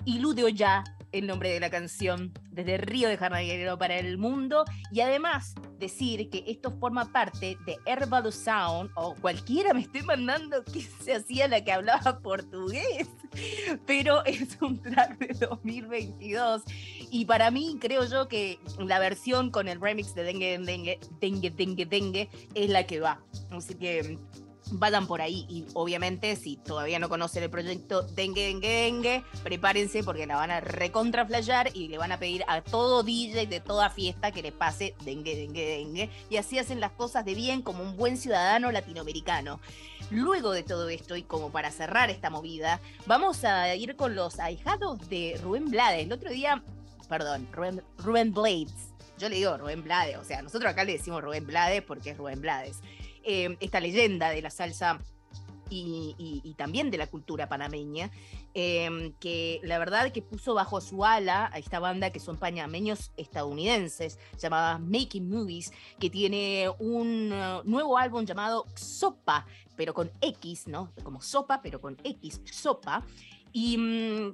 y 0.04 0.20
Ludeo 0.20 0.48
Ya, 0.48 0.84
el 1.10 1.26
nombre 1.26 1.50
de 1.50 1.58
la 1.58 1.68
canción, 1.68 2.32
desde 2.52 2.76
Río 2.76 3.08
de 3.08 3.16
Janeiro 3.16 3.76
para 3.76 3.98
el 3.98 4.18
mundo. 4.18 4.64
Y 4.92 5.00
además 5.00 5.56
decir 5.78 6.30
que 6.30 6.44
esto 6.46 6.70
forma 6.78 7.10
parte 7.12 7.56
de 7.66 7.76
Herbal 7.86 8.32
Sound, 8.32 8.90
o 8.94 9.14
cualquiera 9.16 9.74
me 9.74 9.80
esté 9.80 10.02
mandando 10.04 10.64
que 10.64 10.82
se 10.82 11.14
hacía 11.14 11.48
la 11.48 11.64
que 11.64 11.72
hablaba 11.72 12.20
portugués, 12.20 13.08
pero 13.86 14.24
es 14.24 14.58
un 14.60 14.80
track 14.80 15.18
de 15.18 15.46
2022. 15.46 16.62
Y 17.10 17.24
para 17.24 17.50
mí, 17.50 17.78
creo 17.80 18.04
yo 18.04 18.28
que 18.28 18.58
la 18.78 18.98
versión 18.98 19.50
con 19.50 19.68
el 19.68 19.80
remix 19.80 20.14
de 20.14 20.24
Dengue, 20.24 20.58
Dengue, 20.58 21.00
Dengue, 21.20 21.50
Dengue, 21.50 21.86
Dengue 21.86 22.28
es 22.54 22.70
la 22.70 22.84
que 22.86 23.00
va. 23.00 23.22
Así 23.50 23.74
que 23.74 24.18
vayan 24.72 25.06
por 25.06 25.20
ahí 25.20 25.46
y 25.48 25.64
obviamente 25.74 26.36
si 26.36 26.56
todavía 26.56 26.98
no 26.98 27.08
conocen 27.08 27.42
el 27.42 27.50
proyecto 27.50 28.02
Dengue 28.02 28.46
Dengue 28.46 28.68
Dengue, 28.68 29.24
prepárense 29.42 30.02
porque 30.02 30.26
la 30.26 30.36
van 30.36 30.50
a 30.50 30.60
recontraflayar 30.60 31.70
y 31.74 31.88
le 31.88 31.98
van 31.98 32.12
a 32.12 32.18
pedir 32.18 32.44
a 32.48 32.60
todo 32.60 33.02
DJ 33.02 33.46
de 33.46 33.60
toda 33.60 33.90
fiesta 33.90 34.30
que 34.32 34.42
le 34.42 34.52
pase 34.52 34.94
Dengue 35.04 35.36
Dengue 35.36 35.78
Dengue 35.78 36.10
y 36.28 36.36
así 36.36 36.58
hacen 36.58 36.80
las 36.80 36.92
cosas 36.92 37.24
de 37.24 37.34
bien 37.34 37.62
como 37.62 37.82
un 37.82 37.96
buen 37.96 38.16
ciudadano 38.16 38.70
latinoamericano. 38.70 39.60
Luego 40.10 40.52
de 40.52 40.62
todo 40.62 40.88
esto 40.88 41.16
y 41.16 41.22
como 41.22 41.50
para 41.50 41.70
cerrar 41.70 42.10
esta 42.10 42.30
movida, 42.30 42.80
vamos 43.06 43.44
a 43.44 43.74
ir 43.74 43.96
con 43.96 44.14
los 44.14 44.38
ahijados 44.38 45.08
de 45.08 45.38
Rubén 45.42 45.66
Blades. 45.66 46.06
El 46.06 46.12
otro 46.12 46.30
día, 46.30 46.62
perdón, 47.08 47.48
Rubén, 47.52 48.32
Blades. 48.32 48.94
Yo 49.18 49.28
le 49.28 49.36
digo 49.36 49.56
Rubén 49.56 49.82
Blades, 49.82 50.16
o 50.16 50.24
sea, 50.24 50.42
nosotros 50.42 50.70
acá 50.70 50.84
le 50.84 50.92
decimos 50.92 51.22
Rubén 51.22 51.46
Blades 51.46 51.82
porque 51.82 52.10
es 52.10 52.16
Rubén 52.16 52.40
Blades 52.40 52.80
eh, 53.24 53.56
esta 53.60 53.80
leyenda 53.80 54.30
de 54.30 54.42
la 54.42 54.50
salsa 54.50 55.00
y 55.70 56.54
también 56.56 56.90
de 56.90 56.96
la 56.96 57.08
cultura 57.08 57.46
panameña, 57.46 58.10
eh, 58.54 59.12
que 59.20 59.60
la 59.62 59.78
verdad 59.78 60.10
que 60.10 60.22
puso 60.22 60.54
bajo 60.54 60.80
su 60.80 61.04
ala 61.04 61.50
a 61.52 61.58
esta 61.58 61.78
banda 61.78 62.10
que 62.10 62.20
son 62.20 62.36
panameños 62.38 63.12
estadounidenses, 63.16 64.18
llamada 64.38 64.78
Making 64.78 65.28
Movies, 65.28 65.72
que 66.00 66.10
tiene 66.10 66.70
un 66.78 67.32
uh, 67.32 67.62
nuevo 67.64 67.98
álbum 67.98 68.24
llamado 68.24 68.66
Sopa, 68.74 69.46
pero 69.76 69.94
con 69.94 70.10
X, 70.20 70.66
¿no? 70.66 70.92
Como 71.04 71.20
sopa, 71.20 71.60
pero 71.62 71.80
con 71.80 71.96
X, 72.02 72.40
Sopa. 72.50 73.04
Y 73.52 73.78
mm, 73.78 74.32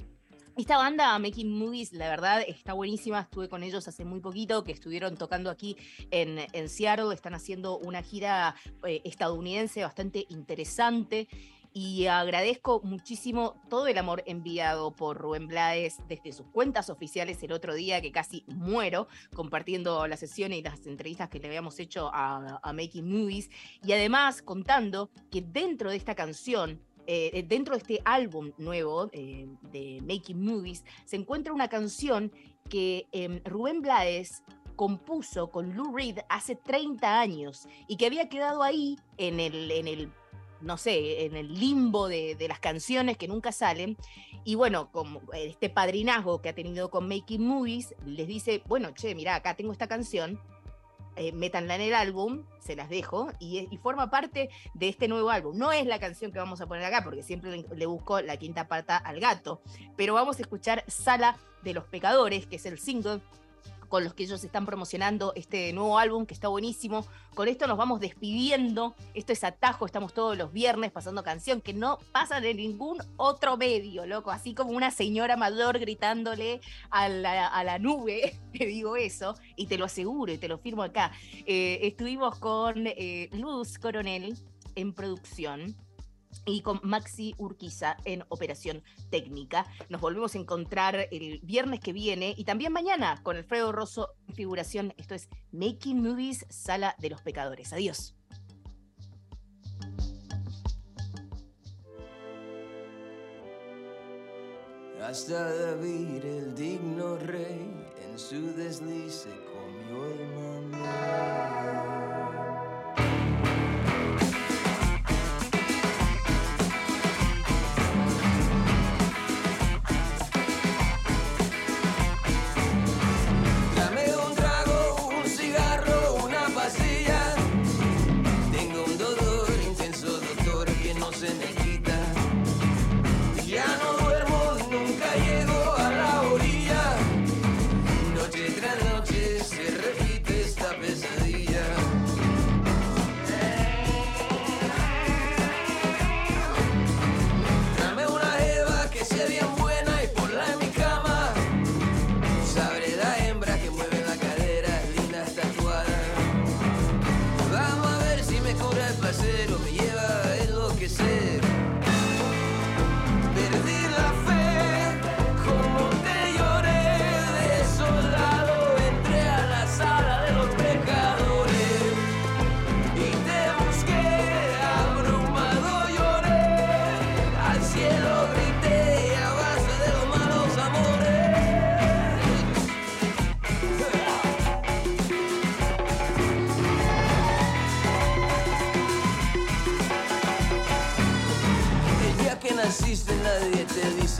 esta 0.56 0.76
banda, 0.76 1.18
Making 1.18 1.58
Movies, 1.58 1.92
la 1.92 2.08
verdad 2.08 2.42
está 2.46 2.74
buenísima. 2.74 3.20
Estuve 3.20 3.48
con 3.48 3.62
ellos 3.62 3.88
hace 3.88 4.04
muy 4.04 4.20
poquito, 4.20 4.62
que 4.62 4.72
estuvieron 4.72 5.16
tocando 5.16 5.50
aquí 5.50 5.76
en, 6.10 6.38
en 6.52 6.68
Seattle. 6.68 7.12
Están 7.12 7.34
haciendo 7.34 7.78
una 7.78 8.02
gira 8.02 8.54
eh, 8.86 9.00
estadounidense 9.04 9.82
bastante 9.82 10.26
interesante. 10.28 11.28
y 11.76 12.06
agradezco 12.06 12.80
muchísimo 12.84 13.60
todo 13.68 13.88
el 13.88 13.98
amor 13.98 14.22
enviado 14.26 14.92
por 14.92 15.18
Rubén 15.18 15.48
Blades 15.48 15.96
desde 16.08 16.32
sus 16.32 16.46
cuentas 16.46 16.88
oficiales 16.88 17.42
el 17.42 17.50
otro 17.50 17.74
día, 17.74 18.00
que 18.00 18.12
casi 18.12 18.44
muero 18.46 19.08
compartiendo 19.34 20.06
las 20.06 20.20
sesiones 20.20 20.58
y 20.60 20.62
las 20.62 20.86
entrevistas 20.86 21.28
que 21.28 21.40
le 21.40 21.48
habíamos 21.48 21.80
hecho 21.80 22.12
a, 22.14 22.60
a 22.62 22.72
Making 22.72 23.10
Movies, 23.10 23.50
y 23.84 23.92
además 23.92 24.40
contando 24.40 25.10
que 25.32 25.42
dentro 25.42 25.90
de 25.90 25.96
esta 25.96 26.14
canción, 26.14 26.80
eh, 27.06 27.44
dentro 27.46 27.74
de 27.74 27.78
este 27.78 28.02
álbum 28.04 28.52
nuevo 28.58 29.10
eh, 29.12 29.46
de 29.72 30.00
Making 30.02 30.44
Movies, 30.44 30.84
se 31.04 31.16
encuentra 31.16 31.52
una 31.52 31.68
canción 31.68 32.32
que 32.68 33.06
em, 33.12 33.42
Rubén 33.44 33.82
Blades 33.82 34.42
compuso 34.76 35.50
con 35.50 35.74
Lou 35.76 35.94
Reed 35.94 36.18
hace 36.28 36.56
30 36.56 37.20
años 37.20 37.68
y 37.86 37.96
que 37.96 38.06
había 38.06 38.28
quedado 38.28 38.62
ahí 38.62 38.98
en 39.18 39.40
el, 39.40 39.70
en 39.70 39.86
el 39.86 40.12
no 40.60 40.78
sé, 40.78 41.26
en 41.26 41.36
el 41.36 41.54
limbo 41.54 42.08
de, 42.08 42.34
de 42.34 42.48
las 42.48 42.58
canciones 42.58 43.18
que 43.18 43.28
nunca 43.28 43.52
salen. 43.52 43.96
Y 44.44 44.54
bueno, 44.54 44.90
como 44.90 45.20
este 45.32 45.68
padrinazgo 45.68 46.40
que 46.40 46.48
ha 46.48 46.54
tenido 46.54 46.90
con 46.90 47.06
Making 47.06 47.46
Movies, 47.46 47.94
les 48.06 48.26
dice, 48.26 48.62
bueno, 48.66 48.90
che, 48.92 49.14
mira, 49.14 49.34
acá 49.34 49.54
tengo 49.54 49.72
esta 49.72 49.88
canción, 49.88 50.40
eh, 51.16 51.32
métanla 51.32 51.76
en 51.76 51.80
el 51.80 51.94
álbum, 51.94 52.44
se 52.58 52.76
las 52.76 52.88
dejo, 52.88 53.28
y, 53.38 53.68
forma 53.82 54.10
parte 54.10 54.48
de 54.72 54.88
este 54.88 55.08
nuevo 55.08 55.30
álbum. 55.30 55.56
No 55.56 55.72
es 55.72 55.86
la 55.86 55.98
canción 55.98 56.32
que 56.32 56.38
vamos 56.38 56.60
a 56.60 56.66
poner 56.66 56.84
acá, 56.84 57.02
porque 57.04 57.22
siempre 57.22 57.50
le, 57.50 57.66
le 57.74 57.86
busco 57.86 58.20
la 58.20 58.36
quinta 58.36 58.68
pata 58.68 58.96
al 58.96 59.20
gato, 59.20 59.60
pero 59.96 60.14
vamos 60.14 60.38
a 60.38 60.42
escuchar 60.42 60.84
Sala 60.86 61.36
de 61.62 61.74
los 61.74 61.84
Pecadores, 61.84 62.46
que 62.46 62.56
es 62.56 62.66
el 62.66 62.78
single 62.78 63.20
con 63.88 64.04
los 64.04 64.14
que 64.14 64.24
ellos 64.24 64.42
están 64.44 64.66
promocionando 64.66 65.32
este 65.36 65.72
nuevo 65.72 65.98
álbum 65.98 66.26
que 66.26 66.34
está 66.34 66.48
buenísimo. 66.48 67.06
Con 67.34 67.48
esto 67.48 67.66
nos 67.66 67.76
vamos 67.76 68.00
despidiendo. 68.00 68.94
Esto 69.14 69.32
es 69.32 69.44
Atajo, 69.44 69.86
estamos 69.86 70.12
todos 70.12 70.36
los 70.36 70.52
viernes 70.52 70.92
pasando 70.92 71.22
canción 71.22 71.60
que 71.60 71.72
no 71.72 71.98
pasan 72.12 72.44
en 72.44 72.56
ningún 72.56 72.98
otro 73.16 73.56
medio, 73.56 74.06
loco. 74.06 74.30
Así 74.30 74.54
como 74.54 74.70
una 74.70 74.90
señora 74.90 75.36
mayor 75.36 75.78
gritándole 75.78 76.60
a 76.90 77.08
la, 77.08 77.46
a 77.46 77.64
la 77.64 77.78
nube, 77.78 78.38
te 78.52 78.66
digo 78.66 78.96
eso, 78.96 79.36
y 79.56 79.66
te 79.66 79.78
lo 79.78 79.84
aseguro 79.84 80.32
y 80.32 80.38
te 80.38 80.48
lo 80.48 80.58
firmo 80.58 80.82
acá. 80.82 81.12
Eh, 81.46 81.80
estuvimos 81.82 82.38
con 82.38 82.86
eh, 82.86 83.28
Luz 83.32 83.78
Coronel 83.78 84.36
en 84.74 84.92
producción 84.92 85.76
y 86.46 86.60
con 86.62 86.80
Maxi 86.82 87.34
Urquiza 87.38 87.96
en 88.04 88.24
operación 88.28 88.82
técnica. 89.10 89.66
Nos 89.88 90.00
volvemos 90.00 90.34
a 90.34 90.38
encontrar 90.38 91.08
el 91.10 91.40
viernes 91.42 91.80
que 91.80 91.92
viene 91.92 92.34
y 92.36 92.44
también 92.44 92.72
mañana 92.72 93.20
con 93.22 93.36
Alfredo 93.36 93.72
Rosso 93.72 94.10
en 94.28 94.34
figuración. 94.34 94.94
Esto 94.96 95.14
es 95.14 95.28
Making 95.52 96.02
Movies, 96.02 96.46
Sala 96.48 96.94
de 96.98 97.10
los 97.10 97.22
Pecadores. 97.22 97.72
Adiós. 97.72 98.14
Hasta 105.02 105.54
David 105.54 106.24
el 106.24 106.54
digno 106.54 107.16
rey 107.18 107.70
en 108.08 108.18
su 108.18 108.54
desliz 108.54 109.26
comió 109.52 110.06
el. 110.06 111.93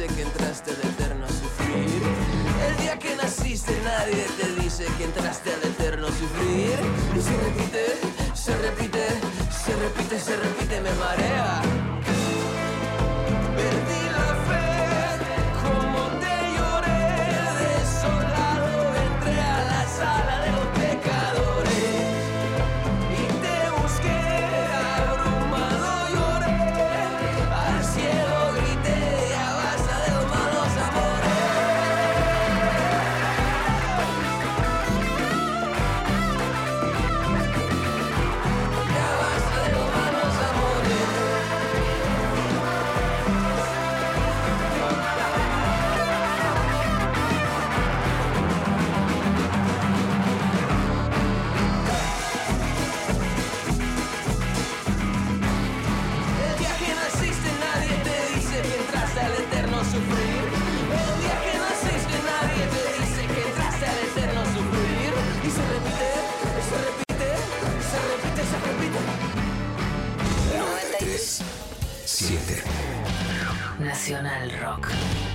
Que 0.03 0.23
entraste 0.23 0.73
al 0.73 0.91
eterno 0.91 1.25
sufrir. 1.29 2.03
El 2.69 2.77
día 2.79 2.99
que 2.99 3.15
naciste 3.15 3.73
nadie 3.85 4.27
te 4.41 4.61
dice 4.61 4.87
que 4.99 5.05
entraste 5.05 5.55
al 5.55 5.63
eterno 5.63 6.09
sufrir. 6.09 6.75
Y 7.17 7.21
se 7.21 7.37
repite, 7.37 8.35
se 8.35 8.57
repite, 8.57 9.07
se 9.51 9.77
repite, 9.77 10.19
se 10.19 10.37
repite, 10.37 10.81
me 10.81 10.93
marea. 10.95 11.94
Nacional 74.05 74.51
Rock. 74.61 75.34